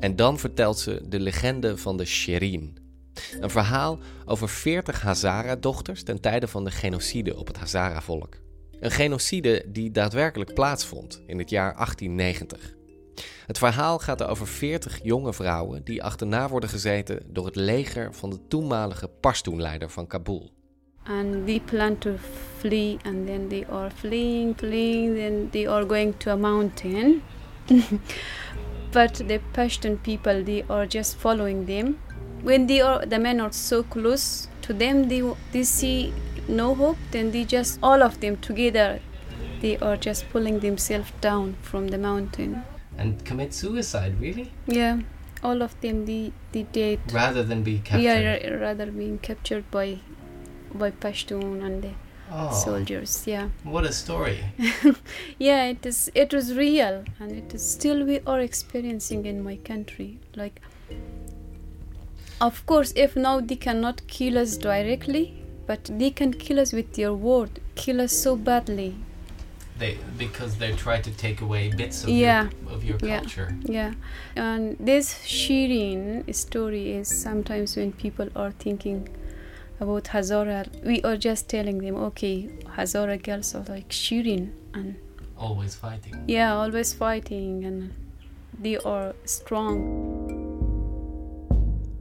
En 0.00 0.16
dan 0.16 0.38
vertelt 0.38 0.78
ze 0.78 1.02
de 1.08 1.20
legende 1.20 1.76
van 1.76 1.96
de 1.96 2.04
Sherin. 2.04 2.78
Een 3.40 3.50
verhaal 3.50 3.98
over 4.24 4.48
40 4.48 5.00
Hazara-dochters 5.00 6.02
ten 6.02 6.20
tijde 6.20 6.48
van 6.48 6.64
de 6.64 6.70
genocide 6.70 7.36
op 7.36 7.46
het 7.46 7.56
Hazara-volk. 7.56 8.36
Een 8.80 8.90
genocide 8.90 9.64
die 9.68 9.90
daadwerkelijk 9.90 10.54
plaatsvond 10.54 11.22
in 11.26 11.38
het 11.38 11.50
jaar 11.50 11.74
1890. 11.74 12.76
Het 13.46 13.58
verhaal 13.58 13.98
gaat 13.98 14.22
over 14.22 14.46
40 14.46 14.98
jonge 15.02 15.32
vrouwen 15.32 15.84
die 15.84 16.02
achterna 16.02 16.48
worden 16.48 16.68
gezeten 16.68 17.20
door 17.26 17.46
het 17.46 17.56
leger 17.56 18.14
van 18.14 18.30
de 18.30 18.38
toenmalige 18.48 19.08
Pashtoen-leider 19.20 19.90
van 19.90 20.06
Kabul. 20.06 20.50
and 21.08 21.46
they 21.46 21.58
plan 21.58 21.96
to 21.98 22.18
flee 22.60 22.98
and 23.04 23.26
then 23.26 23.48
they 23.48 23.64
are 23.70 23.90
fleeing 23.90 24.54
fleeing 24.54 25.14
then 25.14 25.48
they 25.50 25.66
are 25.66 25.84
going 25.84 26.12
to 26.18 26.30
a 26.30 26.36
mountain. 26.36 27.22
But 28.92 29.14
the 29.14 29.40
pashtun 29.52 29.96
people 30.02 30.42
they 30.44 30.64
are 30.68 30.86
just 30.86 31.16
following 31.16 31.66
them. 31.66 31.98
When 32.42 32.66
they 32.66 32.80
are 32.80 33.06
the 33.06 33.18
men 33.18 33.40
are 33.40 33.52
so 33.52 33.82
close 33.82 34.48
to 34.62 34.72
them 34.74 35.08
they 35.08 35.22
they 35.52 35.64
see 35.64 36.12
no 36.48 36.74
hope 36.74 36.98
then 37.10 37.30
they 37.30 37.44
just 37.44 37.78
all 37.82 38.02
of 38.02 38.20
them 38.20 38.36
together 38.36 39.00
they 39.60 39.76
are 39.78 39.96
just 39.96 40.28
pulling 40.30 40.60
themselves 40.60 41.12
down 41.20 41.56
from 41.62 41.88
the 41.88 41.98
mountain 41.98 42.62
And 42.98 43.24
commit 43.24 43.54
suicide, 43.54 44.14
really? 44.20 44.50
yeah 44.66 45.00
all 45.48 45.62
of 45.62 45.74
them 45.82 46.04
they 46.06 46.32
they 46.52 46.64
did 46.76 46.98
Rather 47.12 47.42
than 47.44 47.62
be 47.62 47.74
captured. 47.78 48.02
yeah 48.02 48.20
ra- 48.28 48.56
rather 48.66 48.86
being 49.00 49.18
captured 49.26 49.64
by 49.70 49.98
by 50.74 50.90
pashtun 50.90 51.62
and 51.68 51.82
the 51.88 51.92
Oh. 52.30 52.52
soldiers 52.52 53.12
yeah 53.26 53.48
What 53.74 53.84
a 53.90 53.92
story. 53.98 54.38
yeah 55.38 55.62
it 55.74 55.86
is 55.90 56.00
it 56.22 56.34
was 56.38 56.50
real 56.56 56.96
and 57.20 57.32
it 57.42 57.54
is 57.58 57.62
still 57.76 58.04
we 58.10 58.18
are 58.32 58.40
experiencing 58.40 59.24
in 59.30 59.38
my 59.44 59.56
country 59.70 60.08
like 60.42 60.60
of 62.40 62.64
course 62.66 62.92
if 62.96 63.16
now 63.16 63.40
they 63.40 63.56
cannot 63.56 64.02
kill 64.16 64.36
us 64.38 64.56
directly 64.56 65.24
but 65.66 65.90
they 66.02 66.10
can 66.10 66.32
kill 66.32 66.60
us 66.64 66.72
with 66.72 66.92
their 66.98 67.12
word 67.14 67.60
kill 67.76 68.00
us 68.00 68.12
so 68.26 68.36
badly 68.36 68.94
They 69.78 69.96
because 70.18 70.56
they 70.56 70.72
try 70.72 71.00
to 71.00 71.10
take 71.12 71.40
away 71.40 71.70
bits 71.70 72.02
of 72.04 72.10
yeah 72.10 72.48
your 72.64 72.72
of 72.74 72.84
your 72.84 72.98
yeah 73.02 73.20
culture. 73.20 73.56
yeah 73.64 73.92
and 74.34 74.76
this 74.80 75.14
Shirin 75.24 76.34
story 76.34 76.92
is 76.92 77.08
sometimes 77.08 77.76
when 77.76 77.92
people 77.92 78.28
are 78.34 78.50
thinking 78.50 79.08
about 79.80 80.04
Hazara 80.04 80.66
we 80.84 81.00
are 81.02 81.16
just 81.16 81.48
telling 81.48 81.78
them 81.78 81.96
okay 82.08 82.48
Hazara 82.76 83.22
girls 83.22 83.54
are 83.54 83.64
like 83.68 83.88
Shirin 83.90 84.50
and 84.74 84.96
Always 85.38 85.76
fighting. 85.76 86.24
Yeah, 86.26 86.54
always 86.56 86.92
fighting 86.94 87.64
and 87.64 87.92
they 88.58 88.76
are 88.78 89.14
strong. 89.24 90.34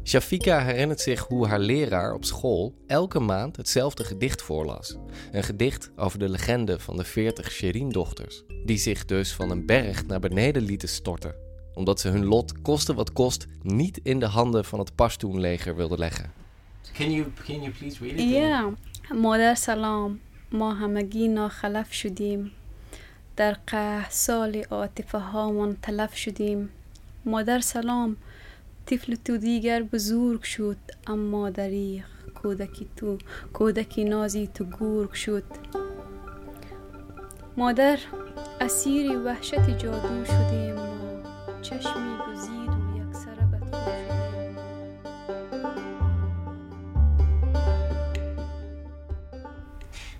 Shafika 0.06 0.60
herinnert 0.64 1.00
zich 1.00 1.20
hoe 1.20 1.46
haar 1.46 1.58
leraar 1.58 2.14
op 2.14 2.24
school 2.24 2.74
elke 2.86 3.20
maand 3.20 3.56
hetzelfde 3.56 4.04
gedicht 4.04 4.42
voorlas. 4.42 4.96
Een 5.32 5.42
gedicht 5.42 5.90
over 5.96 6.18
de 6.18 6.28
legende 6.28 6.78
van 6.78 6.96
de 6.96 7.04
40 7.04 7.50
Sherin-dochters, 7.50 8.42
die 8.64 8.76
zich 8.78 9.04
dus 9.04 9.32
van 9.32 9.50
een 9.50 9.66
berg 9.66 10.06
naar 10.06 10.20
beneden 10.20 10.62
lieten 10.62 10.88
storten, 10.88 11.34
omdat 11.74 12.00
ze 12.00 12.08
hun 12.08 12.24
lot 12.24 12.62
koste 12.62 12.94
wat 12.94 13.12
kost 13.12 13.46
niet 13.62 14.00
in 14.02 14.18
de 14.20 14.26
handen 14.26 14.64
van 14.64 14.78
het 14.78 14.94
Pashtoen-leger 14.94 15.76
wilden 15.76 15.98
leggen. 15.98 16.32
Can 16.92 17.12
you 17.12 17.26
can 17.46 17.60
you 17.60 17.70
please 17.70 17.98
read 18.00 18.12
it? 18.12 18.18
in- 18.18 18.28
Yeah. 18.28 18.72
مادر 19.14 19.54
سلام 19.54 20.20
ما 20.50 20.72
همگی 20.74 21.28
ناخلف 21.28 21.92
شدیم 21.92 22.52
در 23.36 23.56
قه 23.66 24.10
سال 24.10 24.64
عاطفه 24.70 25.18
هامان 25.18 25.76
تلف 25.82 26.16
شدیم 26.16 26.70
مادر 27.24 27.60
سلام 27.60 28.16
طفل 28.89 29.15
تو 29.15 29.37
دیگر 29.37 29.83
بزرگ 29.83 30.43
شد 30.43 30.77
اما 31.07 31.49
دریغ 31.49 32.03
کودکی 32.35 32.87
تو 32.95 33.17
کودکی 33.53 34.03
نازی 34.03 34.47
تو 34.47 34.65
گرگ 34.79 35.13
شد. 35.13 35.43
مادر 37.57 37.99
اسیری 38.61 39.15
وحشت 39.15 39.69
جادو 39.77 40.25
شدیم 40.25 40.75
ما. 40.75 41.21
چشمی 41.61 42.17
گزید 42.31 42.69
و 42.69 42.97
یک 42.97 43.15
سر 43.15 43.35
بدخو 43.35 43.91
شدیم 43.91 44.57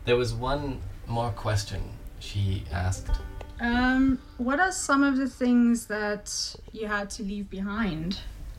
There 0.06 0.18
was 0.18 0.34
one 0.34 0.66
more 1.08 1.32
question 1.32 1.82
she 2.20 2.64
asked. 2.74 3.12
Um, 3.60 4.20
what 4.38 4.60
are 4.60 4.72
some 4.72 5.04
of 5.04 5.18
the 5.18 5.30
things 5.42 5.88
that 5.88 6.26
you 6.74 6.88
had 6.88 7.10
to 7.18 7.24
leave 7.24 7.50
behind? 7.50 8.12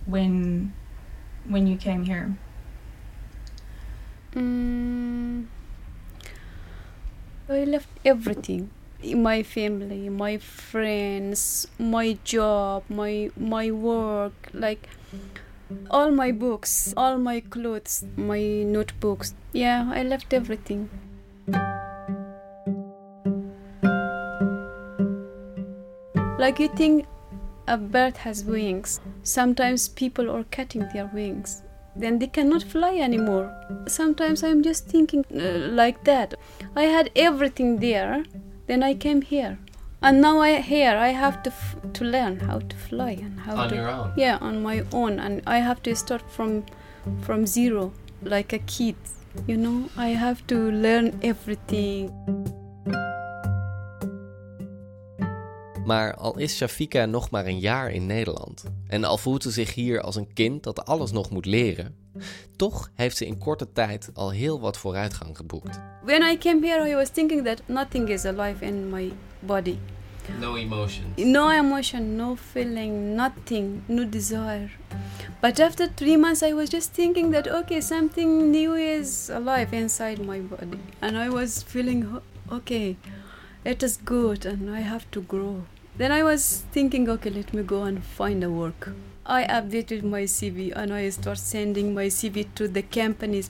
When 0.09 0.73
when 1.47 1.67
you 1.67 1.77
came 1.77 2.05
here? 2.05 2.37
Mm, 4.35 5.47
I 7.49 7.65
left 7.65 7.89
everything. 8.05 8.71
My 9.03 9.43
family, 9.43 10.09
my 10.09 10.39
friends, 10.39 11.69
my 11.79 12.19
job, 12.25 12.85
my 12.89 13.31
my 13.37 13.71
work, 13.71 14.49
like 14.53 14.89
all 15.91 16.11
my 16.11 16.33
books, 16.33 16.95
all 16.97 17.19
my 17.19 17.41
clothes, 17.41 18.05
my 18.17 18.41
notebooks. 18.77 19.35
Yeah, 19.53 19.91
I 19.95 20.03
left 20.03 20.33
everything. 20.33 20.89
Like 26.39 26.61
you 26.61 26.69
think 26.69 27.07
a 27.69 27.77
bird 27.77 28.17
has 28.19 28.45
wings. 28.45 29.01
Sometimes 29.23 29.89
people 29.89 30.31
are 30.31 30.45
cutting 30.45 30.89
their 30.93 31.07
wings. 31.15 31.63
Then 31.97 32.19
they 32.19 32.27
cannot 32.29 32.63
fly 32.63 32.97
anymore. 32.99 33.47
Sometimes 33.87 34.43
I'm 34.45 34.63
just 34.63 34.87
thinking 34.87 35.25
uh, 35.35 35.69
like 35.75 36.05
that. 36.05 36.35
I 36.77 36.85
had 36.85 37.11
everything 37.17 37.79
there. 37.79 38.25
Then 38.67 38.83
I 38.83 38.95
came 38.95 39.23
here. 39.23 39.59
And 40.01 40.21
now 40.21 40.39
I 40.41 40.61
here 40.61 40.97
I 40.97 41.09
have 41.09 41.43
to 41.43 41.51
f- 41.51 41.77
to 41.95 42.05
learn 42.05 42.39
how 42.39 42.61
to 42.61 42.77
fly 42.77 43.11
and 43.21 43.41
how 43.41 43.57
On 43.57 43.69
to 43.69 43.75
your 43.75 43.89
own? 43.89 44.13
yeah 44.17 44.39
on 44.41 44.63
my 44.63 44.85
own 44.93 45.19
and 45.19 45.43
I 45.45 45.59
have 45.59 45.83
to 45.83 45.97
start 45.97 46.23
from 46.31 46.65
from 47.23 47.47
zero 47.47 47.93
like 48.23 48.53
a 48.53 48.61
kid. 48.61 48.95
You 49.49 49.57
know 49.57 49.89
I 49.97 50.09
have 50.09 50.47
to 50.47 50.71
learn 50.71 51.19
everything. 51.23 52.13
Maar 55.89 56.15
al 56.15 56.39
is 56.39 56.57
Shafika 56.57 57.05
nog 57.07 57.31
maar 57.31 57.47
een 57.47 57.59
jaar 57.59 57.91
in 57.91 58.07
Nederland 58.07 58.65
en 58.87 59.05
al 59.05 59.19
voelt 59.19 59.43
ze 59.43 59.51
zich 59.51 59.75
hier 59.75 60.01
als 60.01 60.17
een 60.17 60.33
kind 60.33 60.63
dat 60.63 60.85
alles 60.85 61.13
nog 61.13 61.31
moet 61.31 61.47
leren, 61.47 61.95
toch 62.57 62.91
heeft 62.95 63.17
ze 63.17 63.27
in 63.27 63.39
korte 63.39 63.73
tijd 63.73 64.11
al 64.15 64.31
heel 64.31 64.61
wat 64.61 64.79
vooruitgang 64.79 65.37
geboekt. 65.37 65.81
When 66.05 66.23
I 66.23 66.39
came 66.39 66.67
here 66.67 66.91
I 66.91 66.95
was 66.95 67.09
thinking 67.09 67.45
that 67.45 67.63
nothing 67.67 68.09
is 68.09 68.25
alive 68.25 68.65
in 68.65 68.89
my 68.91 69.13
body. 69.39 69.79
No 70.41 70.55
emotion. 70.55 71.05
No 71.17 71.51
emotion, 71.51 72.17
no 72.17 72.37
feeling, 72.51 73.15
nothing, 73.15 73.83
no 73.87 74.09
desire. 74.09 74.71
But 75.41 75.61
after 75.61 75.89
three 75.95 76.17
months, 76.17 76.43
I 76.43 76.55
was 76.55 76.71
just 76.71 76.93
thinking 76.95 77.33
that 77.33 77.49
okay, 77.49 77.81
something 77.81 78.51
new 78.51 78.75
is 78.75 79.31
alive 79.31 79.77
inside 79.77 80.25
my 80.25 80.41
body, 80.41 80.79
and 81.01 81.17
I 81.17 81.29
was 81.29 81.63
feeling 81.63 82.05
"Oh, 82.05 82.57
okay, 82.57 82.97
it 83.65 83.83
is 83.83 83.99
good, 84.05 84.47
and 84.47 84.77
I 84.77 84.81
have 84.81 85.05
to 85.11 85.21
grow. 85.21 85.63
Then 85.99 86.13
I 86.13 86.23
was 86.23 86.63
thinking, 86.71 87.09
okay, 87.09 87.31
let 87.31 87.53
me 87.53 87.63
go 87.63 87.83
and 87.83 87.99
find 88.17 88.45
a 88.45 88.49
work. 88.49 88.93
I 89.27 89.45
updated 89.47 90.03
my 90.03 90.27
CV 90.27 90.73
and 90.77 90.93
I 90.93 91.11
start 91.11 91.39
sending 91.39 91.93
my 91.95 92.09
CV 92.09 92.47
to 92.55 92.69
the 92.71 92.83
companies. 92.83 93.49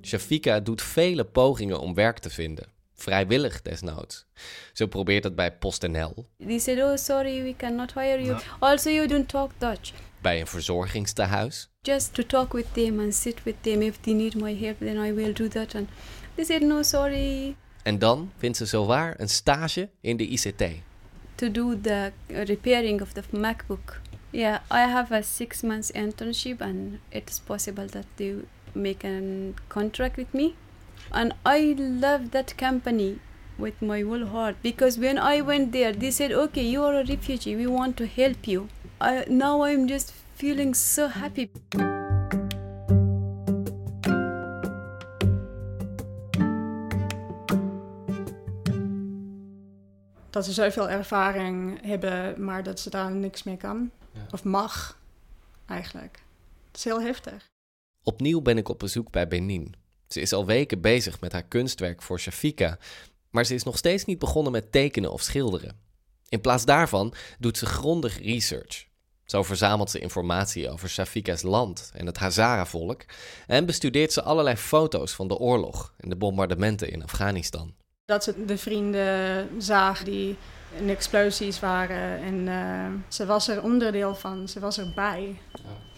Shafika 0.00 0.60
doet 0.60 0.82
vele 0.82 1.24
pogingen 1.24 1.80
om 1.80 1.94
werk 1.94 2.18
te 2.18 2.30
vinden, 2.30 2.66
vrijwillig 2.94 3.62
desnoods. 3.62 4.26
Zo 4.72 4.86
probeert 4.86 5.24
het 5.24 5.34
bij 5.34 5.52
PostNL, 5.52 6.26
They 6.46 6.58
said, 6.58 6.78
oh, 6.78 6.96
sorry, 6.96 7.42
we 7.42 7.54
cannot 7.56 7.92
hire 7.94 8.22
you. 8.24 8.38
Also, 8.58 8.90
you 8.90 9.06
don't 9.08 9.28
talk 9.28 9.50
Dutch. 9.58 9.92
bij 10.20 10.40
een 10.40 10.46
verzorgingstehuis, 10.46 11.70
just 11.80 12.14
to 12.14 12.22
talk 12.22 12.52
with 12.52 12.66
them 12.72 13.00
and 13.00 13.14
sit 13.14 13.42
with 13.42 13.56
them. 13.60 13.82
If 13.82 13.96
they 14.00 14.14
need 14.14 14.34
my 14.34 14.54
help, 14.54 14.78
then 14.78 15.06
I 15.06 15.12
will 15.12 15.32
do 15.32 15.48
that. 15.48 15.74
And 15.74 15.88
they 16.34 16.44
said, 16.44 16.62
no, 16.62 16.82
sorry, 16.82 17.56
en 17.82 17.98
dan 17.98 18.30
vindt 18.36 18.56
ze 18.56 18.66
zowaar 18.66 19.14
een 19.18 19.28
stage 19.28 19.88
in 20.00 20.16
de 20.16 20.26
ICT. 20.26 20.62
to 21.42 21.48
do 21.48 21.74
the 21.74 22.12
repairing 22.28 23.00
of 23.02 23.14
the 23.14 23.24
MacBook. 23.32 24.00
Yeah, 24.30 24.60
I 24.70 24.82
have 24.82 25.10
a 25.10 25.22
six 25.24 25.64
months 25.64 25.90
internship, 25.90 26.60
and 26.60 27.00
it's 27.10 27.40
possible 27.40 27.86
that 27.88 28.06
they 28.16 28.36
make 28.74 29.02
a 29.04 29.52
contract 29.68 30.16
with 30.16 30.32
me. 30.32 30.54
And 31.10 31.34
I 31.44 31.74
love 31.78 32.30
that 32.30 32.56
company 32.56 33.18
with 33.58 33.82
my 33.82 34.02
whole 34.02 34.26
heart 34.26 34.56
because 34.62 34.98
when 34.98 35.18
I 35.18 35.40
went 35.40 35.72
there, 35.72 35.92
they 35.92 36.12
said, 36.12 36.32
"Okay, 36.44 36.64
you 36.74 36.84
are 36.84 36.94
a 37.00 37.04
refugee. 37.04 37.56
We 37.56 37.66
want 37.66 37.96
to 37.96 38.06
help 38.06 38.46
you." 38.46 38.68
I, 39.00 39.24
now 39.28 39.62
I'm 39.62 39.88
just 39.88 40.14
feeling 40.36 40.74
so 40.74 41.08
happy. 41.08 41.50
Dat 50.32 50.44
ze 50.44 50.52
zoveel 50.52 50.88
ervaring 50.88 51.86
hebben, 51.86 52.44
maar 52.44 52.62
dat 52.62 52.80
ze 52.80 52.90
daar 52.90 53.10
niks 53.10 53.42
mee 53.42 53.56
kan. 53.56 53.90
Of 54.30 54.44
mag, 54.44 54.98
eigenlijk. 55.66 56.22
Het 56.66 56.76
is 56.76 56.84
heel 56.84 57.02
heftig. 57.02 57.50
Opnieuw 58.02 58.40
ben 58.40 58.58
ik 58.58 58.68
op 58.68 58.78
bezoek 58.78 59.10
bij 59.10 59.28
Benin. 59.28 59.74
Ze 60.08 60.20
is 60.20 60.32
al 60.32 60.46
weken 60.46 60.80
bezig 60.80 61.20
met 61.20 61.32
haar 61.32 61.42
kunstwerk 61.42 62.02
voor 62.02 62.20
Shafika, 62.20 62.78
maar 63.30 63.44
ze 63.44 63.54
is 63.54 63.62
nog 63.62 63.76
steeds 63.76 64.04
niet 64.04 64.18
begonnen 64.18 64.52
met 64.52 64.72
tekenen 64.72 65.12
of 65.12 65.22
schilderen. 65.22 65.80
In 66.28 66.40
plaats 66.40 66.64
daarvan 66.64 67.14
doet 67.38 67.58
ze 67.58 67.66
grondig 67.66 68.22
research. 68.22 68.86
Zo 69.24 69.42
verzamelt 69.42 69.90
ze 69.90 69.98
informatie 69.98 70.70
over 70.70 70.88
Shafika's 70.88 71.42
land 71.42 71.90
en 71.94 72.06
het 72.06 72.18
Hazara-volk 72.18 73.04
en 73.46 73.66
bestudeert 73.66 74.12
ze 74.12 74.22
allerlei 74.22 74.56
foto's 74.56 75.12
van 75.12 75.28
de 75.28 75.36
oorlog 75.36 75.94
en 75.96 76.08
de 76.08 76.16
bombardementen 76.16 76.90
in 76.90 77.02
Afghanistan. 77.02 77.74
Dat 78.04 78.24
ze 78.24 78.44
de 78.44 78.58
vrienden 78.58 79.48
zagen 79.62 80.04
die 80.04 80.36
in 80.78 80.88
explosies 80.88 81.60
waren. 81.60 82.18
En 82.22 82.48
eh, 82.48 82.90
ze 83.08 83.26
was 83.26 83.48
er 83.48 83.62
onderdeel 83.62 84.14
van, 84.14 84.48
ze 84.48 84.60
was 84.60 84.78
erbij. 84.78 85.40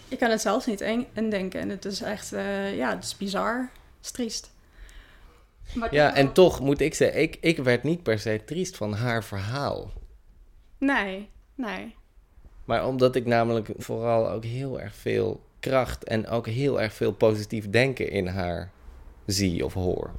Ik 0.07 0.19
kan 0.19 0.29
het 0.29 0.41
zelfs 0.41 0.65
niet 0.65 0.81
in- 0.81 1.07
indenken. 1.13 1.59
En 1.59 1.69
het 1.69 1.85
is 1.85 2.01
echt, 2.01 2.33
eh, 2.33 2.75
ja, 2.77 2.95
het 2.95 3.03
is 3.03 3.17
bizar. 3.17 3.59
Het 3.97 4.05
is 4.05 4.11
triest. 4.11 4.51
Maar 5.73 5.93
Ja, 5.93 6.13
en 6.15 6.33
toch 6.33 6.59
moet 6.59 6.81
ik 6.81 6.93
zeggen, 6.93 7.21
ik, 7.21 7.37
ik 7.41 7.57
werd 7.57 7.83
niet 7.83 8.03
per 8.03 8.19
se 8.19 8.41
triest 8.45 8.77
van 8.77 8.93
haar 8.93 9.23
verhaal. 9.23 9.91
Nee, 10.77 11.29
nee. 11.55 11.95
Maar 12.65 12.87
omdat 12.87 13.15
ik 13.15 13.25
namelijk 13.25 13.69
vooral 13.77 14.29
ook 14.29 14.43
heel 14.43 14.79
erg 14.81 14.95
veel 14.95 15.43
kracht 15.59 16.03
en 16.03 16.27
ook 16.27 16.47
heel 16.47 16.81
erg 16.81 16.93
veel 16.93 17.11
positief 17.11 17.69
denken 17.69 18.09
in 18.09 18.27
haar 18.27 18.71
zie 19.25 19.65
of 19.65 19.73
hoor. 19.73 20.11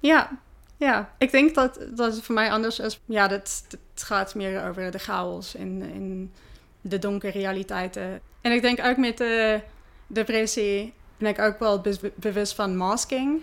Ja, 0.00 0.38
ja. 0.76 1.14
Ik 1.18 1.30
denk 1.30 1.54
dat, 1.54 1.80
dat 1.94 2.14
het 2.14 2.24
voor 2.24 2.34
mij 2.34 2.50
anders 2.50 2.78
is. 2.78 3.00
Ja, 3.04 3.28
dat, 3.28 3.64
het 3.94 4.02
gaat 4.02 4.34
meer 4.34 4.68
over 4.68 4.90
de 4.90 4.98
chaos 4.98 5.54
en, 5.54 5.82
en 5.94 6.32
de 6.80 6.98
donkere 6.98 7.38
realiteiten. 7.38 8.20
En 8.40 8.52
ik 8.52 8.62
denk 8.62 8.84
ook 8.84 8.96
met 8.96 9.18
de 9.18 9.60
depressie 10.06 10.92
ben 11.16 11.28
ik 11.28 11.38
ook 11.38 11.58
wel 11.58 11.80
be- 11.80 12.12
bewust 12.14 12.54
van 12.54 12.76
masking. 12.76 13.42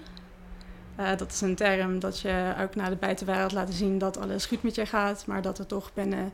Eh, 0.95 1.17
dat 1.17 1.31
is 1.31 1.41
een 1.41 1.55
term 1.55 1.99
dat 1.99 2.19
je 2.19 2.53
ook 2.61 2.75
naar 2.75 2.89
de 2.89 2.95
buitenwereld 2.95 3.51
laat 3.51 3.73
zien 3.73 3.97
dat 3.97 4.17
alles 4.17 4.45
goed 4.45 4.63
met 4.63 4.75
je 4.75 4.85
gaat, 4.85 5.25
maar 5.25 5.41
dat 5.41 5.59
er 5.59 5.65
toch 5.65 5.93
binnen 5.93 6.33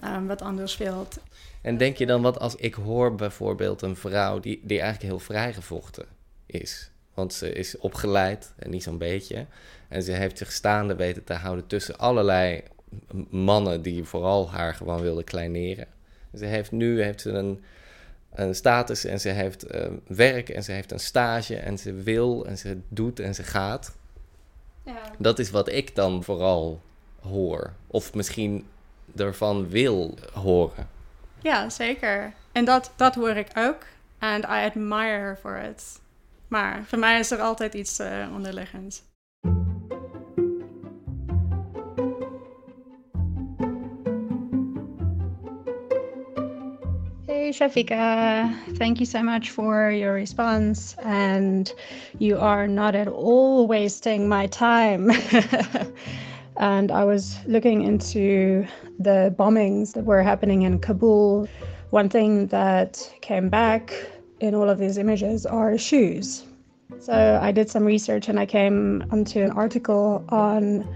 eh, 0.00 0.16
wat 0.26 0.42
anders 0.42 0.72
speelt. 0.72 1.18
En 1.62 1.76
denk 1.76 1.96
je 1.96 2.06
dan 2.06 2.22
wat 2.22 2.38
als 2.38 2.56
ik 2.56 2.74
hoor 2.74 3.14
bijvoorbeeld 3.14 3.82
een 3.82 3.96
vrouw 3.96 4.40
die, 4.40 4.60
die 4.64 4.80
eigenlijk 4.80 5.12
heel 5.12 5.24
vrijgevochten 5.24 6.06
is? 6.46 6.90
Want 7.14 7.32
ze 7.32 7.52
is 7.52 7.78
opgeleid 7.78 8.52
en 8.56 8.70
niet 8.70 8.82
zo'n 8.82 8.98
beetje. 8.98 9.46
En 9.92 10.02
ze 10.02 10.12
heeft 10.12 10.38
zich 10.38 10.52
staande 10.52 10.94
weten 10.94 11.24
te 11.24 11.34
houden 11.34 11.66
tussen 11.66 11.98
allerlei 11.98 12.62
mannen 13.30 13.82
die 13.82 14.04
vooral 14.04 14.50
haar 14.50 14.74
gewoon 14.74 15.00
wilden 15.00 15.24
kleineren. 15.24 15.86
Ze 16.34 16.44
heeft 16.44 16.70
nu 16.70 17.02
heeft 17.02 17.20
ze 17.20 17.30
een, 17.30 17.64
een 18.32 18.54
status 18.54 19.04
en 19.04 19.20
ze 19.20 19.28
heeft 19.28 19.62
eh, 19.62 19.90
werk 20.06 20.48
en 20.48 20.62
ze 20.62 20.72
heeft 20.72 20.92
een 20.92 21.00
stage 21.00 21.56
en 21.56 21.78
ze 21.78 21.92
wil 21.92 22.46
en 22.46 22.58
ze 22.58 22.78
doet 22.88 23.20
en 23.20 23.34
ze 23.34 23.42
gaat. 23.42 23.96
Ja. 24.84 25.02
Dat 25.18 25.38
is 25.38 25.50
wat 25.50 25.68
ik 25.68 25.94
dan 25.94 26.24
vooral 26.24 26.80
hoor. 27.20 27.72
Of 27.86 28.14
misschien 28.14 28.66
ervan 29.16 29.68
wil 29.68 30.14
horen. 30.32 30.88
Ja, 31.42 31.70
zeker. 31.70 32.32
En 32.52 32.64
dat, 32.64 32.92
dat 32.96 33.14
hoor 33.14 33.36
ik 33.36 33.48
ook. 33.54 33.86
And 34.18 34.44
I 34.44 34.64
admire 34.64 35.18
her 35.18 35.38
for 35.40 35.62
it. 35.62 36.00
Maar 36.48 36.84
voor 36.86 36.98
mij 36.98 37.18
is 37.18 37.30
er 37.30 37.40
altijd 37.40 37.74
iets 37.74 37.98
eh 37.98 38.28
onderliggends. 38.34 39.02
Shafika. 47.52 48.76
Thank 48.76 48.98
you 48.98 49.06
so 49.06 49.22
much 49.22 49.50
for 49.50 49.90
your 49.90 50.12
response. 50.14 50.96
And 51.04 51.72
you 52.18 52.38
are 52.38 52.66
not 52.66 52.94
at 52.94 53.08
all 53.08 53.66
wasting 53.66 54.28
my 54.28 54.46
time. 54.46 55.10
and 56.56 56.90
I 56.90 57.04
was 57.04 57.38
looking 57.46 57.82
into 57.82 58.66
the 58.98 59.34
bombings 59.38 59.92
that 59.92 60.04
were 60.04 60.22
happening 60.22 60.62
in 60.62 60.78
Kabul. 60.78 61.48
One 61.90 62.08
thing 62.08 62.46
that 62.48 63.12
came 63.20 63.48
back 63.48 63.92
in 64.40 64.54
all 64.54 64.68
of 64.68 64.78
these 64.78 64.98
images 64.98 65.46
are 65.46 65.76
shoes. 65.76 66.44
So 67.00 67.38
I 67.42 67.52
did 67.52 67.70
some 67.70 67.84
research 67.84 68.28
and 68.28 68.38
I 68.40 68.46
came 68.46 69.04
onto 69.10 69.40
an 69.40 69.50
article 69.52 70.24
on 70.28 70.86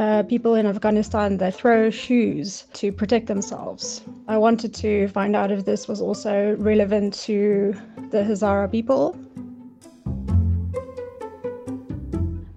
uh, 0.00 0.22
people 0.22 0.54
in 0.54 0.64
Afghanistan 0.64 1.36
that 1.36 1.54
throw 1.54 1.90
shoes 1.90 2.64
to 2.72 2.90
protect 2.90 3.26
themselves. 3.26 4.00
I 4.28 4.38
wanted 4.38 4.72
to 4.76 5.08
find 5.08 5.36
out 5.36 5.50
if 5.50 5.66
this 5.66 5.86
was 5.88 6.00
also 6.00 6.56
relevant 6.56 7.12
to 7.28 7.74
the 8.10 8.22
Hazara 8.22 8.72
people. 8.72 9.14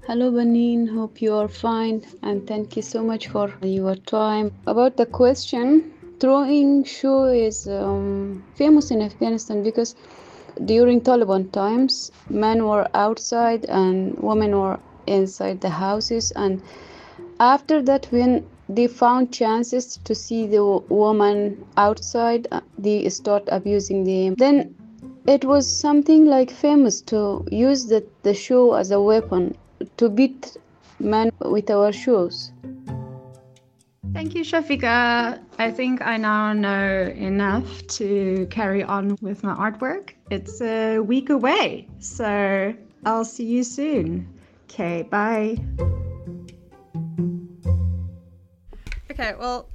Hello, 0.07 0.31
Benin. 0.31 0.87
Hope 0.87 1.21
you 1.21 1.33
are 1.33 1.49
fine, 1.49 2.05
and 2.21 2.47
thank 2.47 2.77
you 2.77 2.81
so 2.81 3.03
much 3.03 3.27
for 3.27 3.51
your 3.61 3.95
time. 3.95 4.53
About 4.65 4.95
the 4.95 5.05
question, 5.05 5.91
throwing 6.21 6.85
shoe 6.85 7.25
is 7.25 7.67
um, 7.67 8.41
famous 8.55 8.89
in 8.89 9.01
Afghanistan 9.01 9.63
because 9.63 9.95
during 10.63 11.01
Taliban 11.01 11.51
times, 11.51 12.09
men 12.29 12.63
were 12.65 12.87
outside 12.93 13.65
and 13.65 14.17
women 14.19 14.57
were 14.57 14.79
inside 15.07 15.59
the 15.59 15.69
houses, 15.69 16.31
and 16.37 16.61
after 17.43 17.81
that, 17.81 18.05
when 18.09 18.45
they 18.69 18.87
found 18.87 19.33
chances 19.33 19.97
to 20.05 20.15
see 20.15 20.47
the 20.47 20.63
woman 20.87 21.65
outside, 21.75 22.47
uh, 22.51 22.61
they 22.77 23.09
start 23.09 23.43
abusing 23.51 24.05
them. 24.05 24.35
Then 24.35 24.73
it 25.27 25.43
was 25.43 25.69
something 25.69 26.25
like 26.25 26.49
famous 26.49 27.01
to 27.01 27.45
use 27.51 27.85
the, 27.85 28.05
the 28.23 28.33
shoe 28.33 28.75
as 28.75 28.91
a 28.91 29.01
weapon 29.01 29.57
to 29.97 30.09
beat 30.09 30.55
men 30.99 31.31
with 31.41 31.69
our 31.69 31.91
shoes. 31.91 32.53
Thank 34.13 34.35
you, 34.35 34.43
Shafika. 34.43 35.39
I 35.57 35.71
think 35.71 36.01
I 36.01 36.17
now 36.17 36.53
know 36.53 37.11
enough 37.15 37.85
to 37.99 38.47
carry 38.51 38.83
on 38.83 39.17
with 39.21 39.43
my 39.43 39.55
artwork. 39.55 40.11
It's 40.29 40.61
a 40.61 40.99
week 40.99 41.29
away, 41.29 41.87
so 41.99 42.73
I'll 43.05 43.25
see 43.25 43.45
you 43.45 43.63
soon. 43.63 44.27
Okay, 44.69 45.03
bye. 45.03 45.57
Okay, 49.13 49.35
well, 49.37 49.69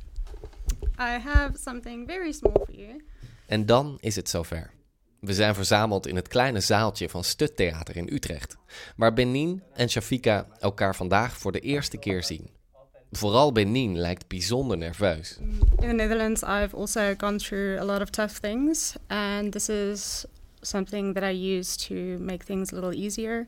I 0.98 1.18
have 1.18 1.57
something 1.57 2.07
very 2.07 2.33
small 2.33 2.64
for 2.66 2.74
you. 2.74 3.05
En 3.46 3.66
dan 3.66 3.98
is 4.01 4.16
het 4.16 4.29
zover. 4.29 4.70
We 5.20 5.35
zijn 5.35 5.55
verzameld 5.55 6.07
in 6.07 6.16
het 6.16 6.29
kleine 6.29 6.61
zaaltje 6.61 7.09
van 7.09 7.24
Stuttheater 7.24 7.96
in 7.96 8.09
Utrecht, 8.12 8.57
waar 8.96 9.12
Benin 9.12 9.62
en 9.74 9.88
Shafika 9.88 10.46
elkaar 10.61 10.96
vandaag 10.96 11.37
voor 11.37 11.53
de 11.53 11.61
eerste 11.61 11.98
keer 11.98 12.22
zien. 12.24 12.51
Vooral 13.11 13.53
Benin 13.53 13.98
lijkt 13.98 14.29
bijzonder 14.29 14.77
nerveus. 14.77 15.38
In 15.40 15.61
the 15.79 15.87
Netherlands, 15.87 16.42
I've 16.42 16.77
also 16.77 17.14
gone 17.16 17.38
through 17.38 17.81
a 17.81 17.85
lot 17.85 18.01
of 18.01 18.11
tough 18.11 18.38
things, 18.38 18.94
and 19.07 19.53
this 19.53 19.68
is 19.68 20.24
something 20.61 21.14
that 21.14 21.33
I 21.33 21.57
use 21.57 21.77
to 21.88 21.94
make 22.22 22.44
things 22.44 22.72
a 22.72 22.74
little 22.74 23.05
easier. 23.05 23.46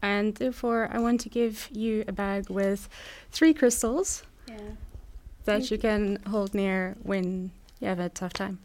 And 0.00 0.36
therefore, 0.36 0.88
I 0.96 0.98
want 0.98 1.22
to 1.22 1.28
give 1.28 1.68
you 1.72 2.04
a 2.08 2.12
bag 2.12 2.50
with 2.50 2.88
three 3.30 3.54
crystals 3.54 4.22
Yeah. 4.48 4.56
That 5.44 5.70
you 5.70 5.78
can 5.78 6.18
hold 6.26 6.54
near 6.54 6.96
when 7.02 7.50
you 7.80 7.88
have 7.88 7.98
a 7.98 8.08
tough 8.08 8.32
time. 8.32 8.58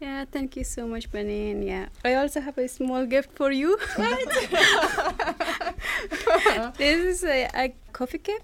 Yeah, 0.00 0.24
thank 0.30 0.56
you 0.56 0.64
so 0.64 0.86
much, 0.86 1.10
Benin. 1.10 1.62
Yeah, 1.62 1.86
I 2.04 2.14
also 2.14 2.40
have 2.40 2.58
a 2.58 2.68
small 2.68 3.06
gift 3.06 3.30
for 3.34 3.50
you. 3.50 3.78
this 6.76 6.98
is 7.12 7.24
a, 7.24 7.48
a 7.54 7.74
coffee 7.92 8.18
cup 8.18 8.42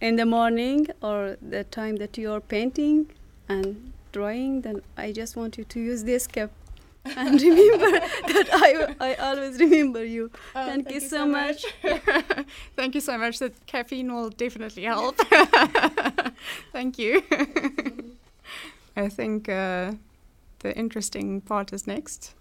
in 0.00 0.16
the 0.16 0.26
morning 0.26 0.88
or 1.02 1.36
the 1.40 1.64
time 1.64 1.96
that 1.96 2.18
you 2.18 2.32
are 2.32 2.40
painting 2.40 3.10
and 3.48 3.92
drawing. 4.12 4.62
Then 4.62 4.82
I 4.96 5.12
just 5.12 5.36
want 5.36 5.56
you 5.56 5.64
to 5.64 5.80
use 5.80 6.04
this 6.04 6.26
cup 6.26 6.50
and 7.04 7.40
remember 7.40 7.90
that 8.00 8.48
I, 8.52 8.94
I 9.00 9.14
always 9.14 9.58
remember 9.58 10.04
you. 10.04 10.30
Oh, 10.54 10.66
thank, 10.66 10.90
you 10.90 11.00
so 11.00 11.26
much. 11.26 11.64
thank 12.76 12.94
you 12.94 13.00
so 13.00 13.18
much. 13.18 13.38
That 13.38 13.66
caffeine 13.66 14.12
will 14.12 14.30
definitely 14.30 14.84
help. 14.84 15.16
thank 16.72 16.98
you. 16.98 17.22
I 18.96 19.08
think 19.08 19.48
uh, 19.48 19.92
the 20.60 20.76
interesting 20.76 21.40
part 21.40 21.72
is 21.72 21.86
next. 21.86 22.34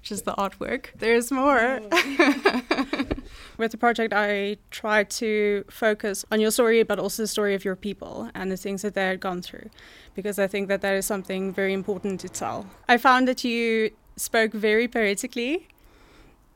Which 0.00 0.12
is 0.12 0.22
the 0.22 0.32
artwork. 0.32 0.86
There's 0.96 1.30
more. 1.30 1.80
With 3.58 3.72
the 3.72 3.78
project, 3.78 4.14
I 4.14 4.58
try 4.70 5.04
to 5.04 5.64
focus 5.68 6.24
on 6.30 6.40
your 6.40 6.52
story, 6.52 6.82
but 6.84 6.98
also 6.98 7.24
the 7.24 7.26
story 7.26 7.54
of 7.54 7.64
your 7.64 7.74
people 7.74 8.30
and 8.34 8.52
the 8.52 8.56
things 8.56 8.82
that 8.82 8.94
they 8.94 9.06
had 9.06 9.18
gone 9.18 9.42
through, 9.42 9.70
because 10.14 10.38
I 10.38 10.46
think 10.46 10.68
that 10.68 10.80
that 10.82 10.94
is 10.94 11.06
something 11.06 11.52
very 11.52 11.72
important 11.72 12.20
to 12.20 12.28
tell. 12.28 12.66
I 12.88 12.96
found 12.98 13.26
that 13.26 13.42
you 13.42 13.90
spoke 14.16 14.52
very 14.52 14.86
poetically, 14.86 15.66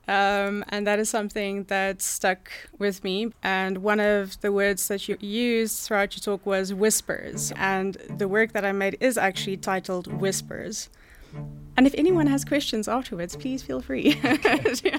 um, 0.09 0.65
and 0.69 0.87
that 0.87 0.99
is 0.99 1.09
something 1.09 1.65
that 1.65 2.03
stuck 2.03 2.51
with 2.79 3.05
me. 3.05 3.33
And 3.43 3.79
one 3.79 4.01
of 4.01 4.41
the 4.41 4.53
words 4.53 4.89
that 4.89 5.09
you 5.09 5.17
used 5.21 5.81
throughout 5.81 6.15
your 6.17 6.23
talk 6.23 6.45
was 6.45 6.75
whispers. 6.75 7.53
And 7.57 7.95
the 7.95 8.29
work 8.29 8.53
that 8.53 8.65
I 8.65 8.73
made 8.73 8.97
is 9.01 9.17
actually 9.17 9.57
titled 9.59 10.07
Whispers. 10.21 10.89
And 11.75 11.87
if 11.87 11.95
anyone 11.95 12.31
has 12.31 12.45
questions 12.45 12.89
afterwards, 12.89 13.37
please 13.37 13.65
feel 13.65 13.81
free. 13.81 14.21
Yeah. 14.83 14.99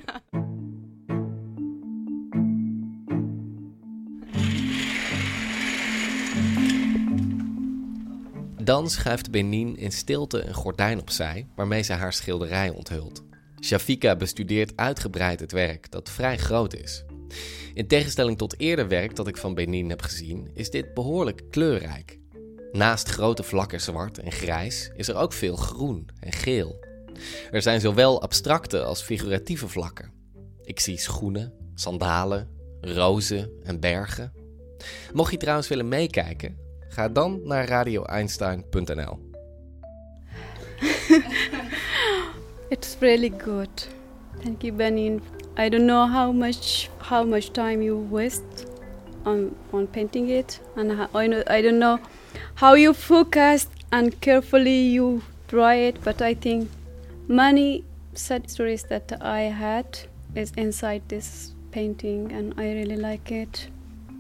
Dan 8.64 8.90
schuift 8.90 9.32
Benin 9.32 9.78
in 9.78 9.92
stilte 9.92 10.44
een 10.44 10.54
gordijn 10.54 11.00
opzij 11.00 11.48
waarmee 11.56 11.82
ze 11.82 11.94
haar 11.94 12.14
schilderij 12.14 12.70
onthult. 12.70 13.24
Shafika 13.62 14.16
bestudeert 14.16 14.78
uitgebreid 14.78 15.40
het 15.40 15.52
werk, 15.52 15.92
dat 15.92 16.10
vrij 16.10 16.38
groot 16.38 16.76
is. 16.76 17.04
In 17.74 17.88
tegenstelling 17.88 18.38
tot 18.38 18.60
eerder 18.60 18.88
werk 18.88 19.16
dat 19.16 19.28
ik 19.28 19.38
van 19.38 19.54
Benin 19.54 19.90
heb 19.90 20.02
gezien, 20.02 20.50
is 20.54 20.70
dit 20.70 20.94
behoorlijk 20.94 21.44
kleurrijk. 21.50 22.20
Naast 22.74 23.10
grote 23.10 23.44
vlakken 23.44 23.82
zwart 23.82 24.18
en 24.18 24.32
grijs 24.32 24.92
is 24.96 25.08
er 25.08 25.16
ook 25.16 25.34
veel 25.34 25.56
groen 25.56 26.08
en 26.20 26.32
geel. 26.32 26.86
Er 27.52 27.62
zijn 27.62 27.82
zowel 27.82 28.22
abstracte 28.22 28.84
als 28.84 29.02
figuratieve 29.02 29.68
vlakken. 29.68 30.12
Ik 30.64 30.80
zie 30.80 30.98
schoenen, 30.98 31.54
sandalen, 31.76 32.50
rozen 32.82 33.50
en 33.64 33.80
bergen. 33.80 34.34
Mocht 35.14 35.32
je 35.32 35.38
trouwens 35.38 35.68
willen 35.68 35.88
meekijken, 35.88 36.58
ga 36.88 37.10
dan 37.10 37.40
naar 37.44 37.68
radioeinstein.nl. 37.68 39.32
It's 42.70 42.96
really 43.00 43.34
good. 43.38 43.88
Thank 44.42 44.62
you, 44.62 44.74
Benin. 44.74 45.22
I 45.60 45.70
don't 45.70 45.86
know 45.86 46.12
how 46.12 46.36
much 46.36 46.90
how 46.98 47.28
much 47.28 47.52
time 47.52 47.84
you 47.84 48.08
waste 48.10 48.66
on 49.24 49.56
on 49.70 49.90
painting 49.90 50.30
it, 50.30 50.62
and 50.76 50.92
know 50.92 51.44
I 51.50 51.62
don't 51.62 51.80
know 51.80 51.98
how 52.56 52.74
you 52.74 52.94
focus 52.94 53.68
and 53.92 54.20
carefully 54.22 54.82
you 54.82 55.22
draw 55.48 55.70
it. 55.70 56.04
But 56.04 56.22
I 56.22 56.34
think 56.34 56.70
many 57.28 57.84
sad 58.14 58.50
stories 58.50 58.84
that 58.84 59.12
I 59.22 59.42
had 59.42 60.00
is 60.36 60.52
inside 60.58 61.04
this 61.08 61.54
painting, 61.72 62.32
and 62.32 62.54
I 62.58 62.72
really 62.74 62.98
like 62.98 63.32
it. 63.32 63.68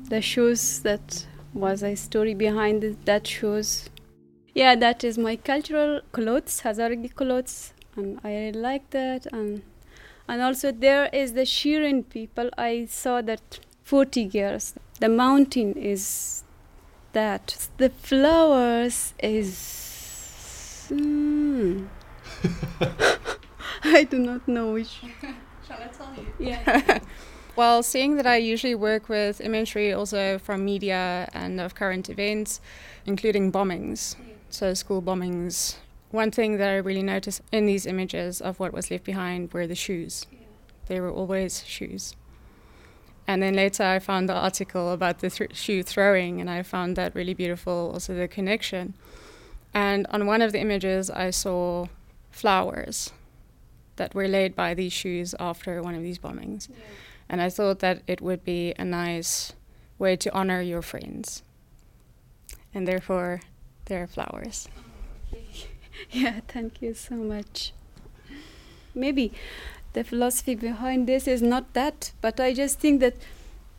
The 0.10 0.22
shoes 0.22 0.80
that 0.82 1.26
was 1.54 1.84
a 1.84 1.96
story 1.96 2.34
behind 2.34 2.82
th- 2.82 2.98
that 3.06 3.28
shoes. 3.28 3.90
Yeah, 4.54 4.76
that 4.76 5.04
is 5.04 5.18
my 5.18 5.36
cultural 5.36 6.02
clothes, 6.12 6.62
Hazaragi 6.62 7.16
clothes, 7.16 7.74
and 7.96 8.20
I 8.24 8.34
really 8.36 8.60
like 8.60 8.90
that. 8.92 9.26
And 9.32 9.64
and 10.28 10.42
also 10.42 10.72
there 10.72 11.10
is 11.14 11.34
the 11.34 11.42
Shirin 11.42 12.08
people. 12.08 12.50
I 12.58 12.86
saw 12.86 13.22
that 13.22 13.60
40 13.84 14.22
years. 14.22 14.74
The 15.00 15.10
mountain 15.10 15.74
is 15.74 16.43
that. 17.14 17.68
The 17.78 17.90
flowers 17.90 19.14
is. 19.20 20.86
Hmm. 20.90 21.86
I 23.84 24.04
do 24.04 24.20
not 24.20 24.48
know 24.48 24.74
which. 24.74 25.00
Shall 25.68 25.80
I 25.82 25.88
tell 25.88 26.14
you? 26.16 26.26
Yeah. 26.40 27.00
Well, 27.56 27.84
seeing 27.84 28.16
that 28.16 28.26
I 28.26 28.38
usually 28.38 28.74
work 28.74 29.10
with 29.10 29.40
imagery 29.40 29.94
also 29.94 30.40
from 30.40 30.66
media 30.66 31.30
and 31.34 31.62
of 31.62 31.76
current 31.76 32.10
events, 32.10 32.60
including 33.06 33.52
bombings, 33.52 34.16
so 34.50 34.74
school 34.74 35.04
bombings, 35.04 35.76
one 36.10 36.32
thing 36.32 36.58
that 36.58 36.70
I 36.70 36.78
really 36.78 37.04
noticed 37.04 37.42
in 37.52 37.68
these 37.68 37.86
images 37.86 38.42
of 38.42 38.60
what 38.60 38.74
was 38.74 38.90
left 38.90 39.04
behind 39.04 39.54
were 39.54 39.68
the 39.68 39.76
shoes. 39.76 40.26
They 40.88 41.00
were 41.00 41.12
always 41.12 41.64
shoes. 41.66 42.16
And 43.28 43.42
then 43.42 43.54
later 43.54 43.84
I 43.84 44.00
found 44.00 44.28
the 44.28 44.34
article 44.34 44.92
about 44.92 45.20
the 45.20 45.30
th- 45.30 45.56
shoe 45.56 45.84
throwing, 45.84 46.42
and 46.42 46.50
I 46.50 46.62
found 46.64 46.96
that 46.98 47.16
really 47.16 47.34
beautiful, 47.34 47.92
also 47.94 48.14
the 48.14 48.28
connection. 48.28 48.94
And 49.74 50.06
on 50.10 50.26
one 50.26 50.42
of 50.42 50.52
the 50.52 50.60
images, 50.60 51.10
I 51.10 51.30
saw 51.30 51.88
flowers 52.32 53.12
that 53.96 54.14
were 54.14 54.28
laid 54.28 54.56
by 54.56 54.74
these 54.74 54.94
shoes 54.94 55.34
after 55.40 55.82
one 55.82 55.96
of 55.96 56.04
these 56.04 56.20
bombings. 56.20 56.68
And 57.30 57.42
I 57.42 57.50
thought 57.50 57.80
that 57.80 58.02
it 58.08 58.22
would 58.22 58.44
be 58.44 58.74
a 58.78 58.86
nice 58.86 59.54
way 59.98 60.16
to 60.18 60.34
honor 60.34 60.62
your 60.62 60.82
friends. 60.82 61.44
And 62.74 62.88
therefore, 62.88 63.42
there 63.86 64.04
are 64.04 64.08
flowers. 64.08 64.68
yeah, 66.12 66.42
thank 66.48 66.82
you 66.82 66.94
so 66.94 67.16
much. 67.16 67.74
Maybe 68.96 69.32
the 69.94 70.04
philosophy 70.04 70.56
behind 70.56 71.08
this 71.08 71.28
is 71.28 71.42
not 71.42 71.74
that, 71.74 72.12
but 72.22 72.40
I 72.40 72.54
just 72.54 72.80
think 72.80 73.00
that 73.00 73.16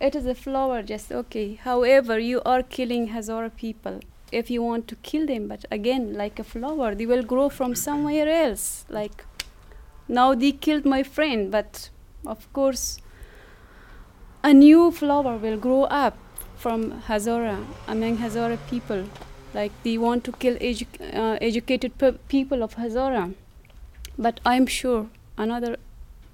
it 0.01 0.15
is 0.15 0.27
a 0.27 0.35
flower, 0.35 0.83
just 0.83 1.13
okay. 1.13 1.55
However, 1.55 2.19
you 2.19 2.41
are 2.45 2.63
killing 2.63 3.09
Hazara 3.09 3.55
people 3.57 4.01
if 4.33 4.51
you 4.51 4.63
want 4.63 4.89
to 4.89 4.97
kill 4.97 5.27
them, 5.27 5.49
but 5.49 5.65
again, 5.71 6.15
like 6.15 6.39
a 6.39 6.45
flower, 6.45 6.95
they 6.95 7.07
will 7.07 7.23
grow 7.23 7.49
from 7.49 7.75
somewhere 7.75 8.29
else. 8.29 8.85
Like 8.89 9.25
now, 10.09 10.35
they 10.35 10.53
killed 10.53 10.85
my 10.85 11.03
friend, 11.03 11.51
but 11.51 11.91
of 12.27 12.53
course, 12.53 12.99
a 14.43 14.53
new 14.53 14.91
flower 14.91 15.37
will 15.37 15.57
grow 15.57 15.85
up 15.85 16.17
from 16.57 17.03
Hazara, 17.03 17.65
among 17.87 18.19
Hazara 18.19 18.59
people. 18.69 19.05
Like 19.55 19.73
they 19.85 19.97
want 19.99 20.25
to 20.25 20.33
kill 20.33 20.57
edu- 20.57 21.15
uh, 21.15 21.39
educated 21.41 21.97
pe- 21.97 22.19
people 22.29 22.63
of 22.63 22.75
Hazara. 22.75 23.35
But 24.19 24.41
I'm 24.45 24.67
sure 24.67 25.07
another 25.39 25.77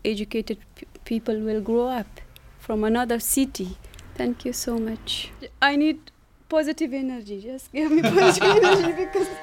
educated 0.05 0.59
p- 0.74 0.86
people 1.05 1.38
will 1.40 1.61
grow 1.61 1.86
up 1.88 2.20
from 2.59 2.84
another 2.84 3.18
city. 3.18 3.76
Thank 4.14 4.44
you 4.44 4.53
so 4.53 4.78
much. 4.78 5.30
I 5.61 5.76
need 5.76 6.11
positive 6.48 6.92
energy. 6.92 7.40
Just 7.40 7.72
give 7.72 7.90
me 7.90 8.03
positive 8.20 8.64
energy 8.64 8.92
because. 9.05 9.28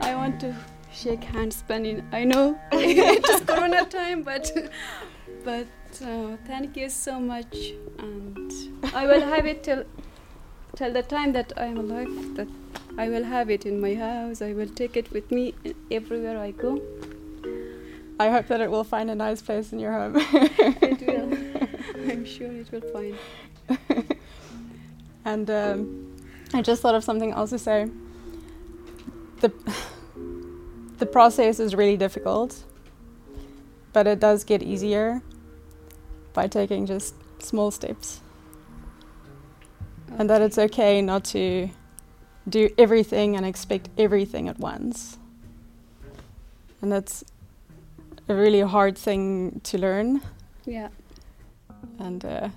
I 0.00 0.14
want 0.14 0.40
to 0.40 0.54
shake 0.92 1.24
hands, 1.24 1.62
Benin. 1.62 2.06
I 2.12 2.24
know 2.24 2.58
it 2.72 3.28
is 3.28 3.40
Corona 3.42 3.84
time, 3.86 4.22
but 4.22 4.50
but 5.44 5.66
uh, 6.02 6.36
thank 6.46 6.76
you 6.76 6.88
so 6.88 7.18
much, 7.20 7.72
and 7.98 8.52
I 8.94 9.06
will 9.06 9.20
have 9.20 9.46
it 9.46 9.62
till 9.62 9.84
till 10.76 10.92
the 10.92 11.02
time 11.02 11.32
that 11.32 11.52
I 11.56 11.66
am 11.66 11.78
alive. 11.78 12.36
That 12.36 12.48
I 12.96 13.08
will 13.08 13.24
have 13.24 13.50
it 13.50 13.66
in 13.66 13.80
my 13.80 13.94
house. 13.94 14.40
I 14.40 14.52
will 14.52 14.68
take 14.68 14.96
it 14.96 15.10
with 15.10 15.30
me 15.30 15.54
everywhere 15.90 16.38
I 16.38 16.52
go. 16.52 16.80
I 18.20 18.30
hope 18.30 18.46
that 18.46 18.60
it 18.60 18.70
will 18.70 18.84
find 18.84 19.10
a 19.10 19.14
nice 19.14 19.42
place 19.42 19.72
in 19.72 19.80
your 19.80 19.92
home. 19.92 20.14
it 20.18 21.00
will. 21.06 22.10
I'm 22.10 22.24
sure 22.24 22.52
it 22.52 22.70
will 22.70 22.80
find. 22.92 23.18
and 25.24 25.50
um, 25.50 26.16
I 26.52 26.62
just 26.62 26.82
thought 26.82 26.94
of 26.94 27.02
something 27.02 27.32
else 27.32 27.50
to 27.50 27.58
say. 27.58 27.88
The 29.40 29.52
the 30.98 31.06
process 31.06 31.58
is 31.58 31.74
really 31.74 31.96
difficult, 31.96 32.62
but 33.92 34.06
it 34.06 34.20
does 34.20 34.44
get 34.44 34.62
easier 34.62 35.22
by 36.32 36.46
taking 36.46 36.86
just 36.86 37.14
small 37.42 37.72
steps. 37.72 38.20
Okay. 40.14 40.20
And 40.20 40.30
that 40.30 40.42
it's 40.42 40.58
okay 40.58 41.02
not 41.02 41.24
to 41.26 41.68
do 42.48 42.70
everything 42.78 43.36
and 43.36 43.44
expect 43.44 43.88
everything 43.98 44.48
at 44.48 44.58
once. 44.60 45.18
And 46.80 46.92
that's 46.92 47.24
a 48.28 48.34
really 48.34 48.60
hard 48.60 48.96
thing 48.96 49.60
to 49.64 49.78
learn. 49.78 50.20
Yeah. 50.66 50.90
And 51.98 52.24
uh, 52.24 52.50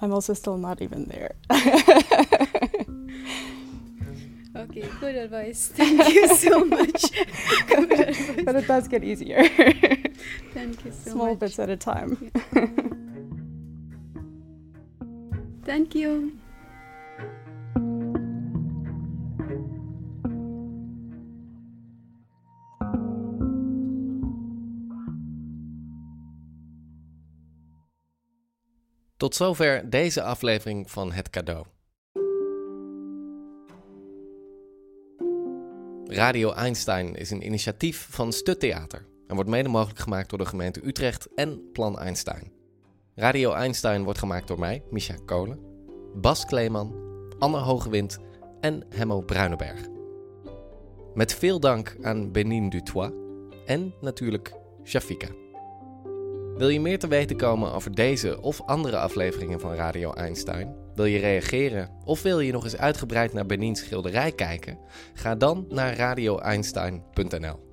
I'm 0.00 0.12
also 0.12 0.34
still 0.34 0.58
not 0.58 0.82
even 0.82 1.04
there. 1.04 1.34
okay, 4.56 4.88
good 4.98 5.14
advice. 5.14 5.68
Thank 5.68 6.12
you 6.12 6.34
so 6.34 6.64
much. 6.64 7.02
but 8.44 8.56
it 8.56 8.66
does 8.66 8.88
get 8.88 9.04
easier. 9.04 9.46
Thank 10.52 10.84
you 10.84 10.90
so 10.90 11.10
Small 11.12 11.28
much. 11.28 11.38
bits 11.38 11.58
at 11.60 11.70
a 11.70 11.76
time. 11.76 12.32
Yeah. 12.54 12.66
Thank 15.64 15.94
you. 15.94 16.38
Tot 29.22 29.34
zover 29.34 29.90
deze 29.90 30.22
aflevering 30.22 30.90
van 30.90 31.12
Het 31.12 31.30
Cadeau. 31.30 31.64
Radio 36.04 36.52
Einstein 36.52 37.14
is 37.14 37.30
een 37.30 37.46
initiatief 37.46 38.06
van 38.10 38.32
Stuttheater 38.32 39.06
en 39.26 39.34
wordt 39.34 39.50
mede 39.50 39.68
mogelijk 39.68 39.98
gemaakt 39.98 40.30
door 40.30 40.38
de 40.38 40.46
gemeente 40.46 40.86
Utrecht 40.86 41.28
en 41.34 41.70
Plan 41.72 41.98
Einstein. 41.98 42.52
Radio 43.14 43.52
Einstein 43.52 44.04
wordt 44.04 44.18
gemaakt 44.18 44.48
door 44.48 44.58
mij, 44.58 44.82
Micha 44.90 45.14
Kolen, 45.24 45.58
Bas 46.14 46.44
Kleeman, 46.44 46.94
Anne 47.38 47.58
Hogewind 47.58 48.18
en 48.60 48.84
Hemmo 48.88 49.20
Bruinenberg. 49.20 49.80
Met 51.14 51.34
veel 51.34 51.60
dank 51.60 51.96
aan 52.00 52.32
Benin 52.32 52.68
Dutois 52.68 53.12
en 53.66 53.94
natuurlijk 54.00 54.52
Shafika. 54.84 55.41
Wil 56.56 56.68
je 56.68 56.80
meer 56.80 56.98
te 56.98 57.08
weten 57.08 57.36
komen 57.36 57.72
over 57.72 57.94
deze 57.94 58.40
of 58.40 58.62
andere 58.66 58.96
afleveringen 58.96 59.60
van 59.60 59.74
Radio 59.74 60.12
Einstein? 60.12 60.74
Wil 60.94 61.04
je 61.04 61.18
reageren 61.18 61.90
of 62.04 62.22
wil 62.22 62.40
je 62.40 62.52
nog 62.52 62.64
eens 62.64 62.76
uitgebreid 62.76 63.32
naar 63.32 63.46
Benin's 63.46 63.80
schilderij 63.80 64.32
kijken? 64.32 64.78
Ga 65.14 65.34
dan 65.34 65.66
naar 65.68 65.96
radioeinstein.nl. 65.96 67.70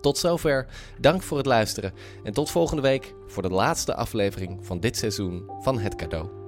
Tot 0.00 0.18
zover, 0.18 0.66
dank 1.00 1.22
voor 1.22 1.36
het 1.36 1.46
luisteren 1.46 1.92
en 2.24 2.32
tot 2.32 2.50
volgende 2.50 2.82
week 2.82 3.14
voor 3.26 3.42
de 3.42 3.50
laatste 3.50 3.94
aflevering 3.94 4.66
van 4.66 4.80
dit 4.80 4.96
seizoen 4.96 5.50
van 5.60 5.78
Het 5.78 5.94
Cadeau. 5.94 6.45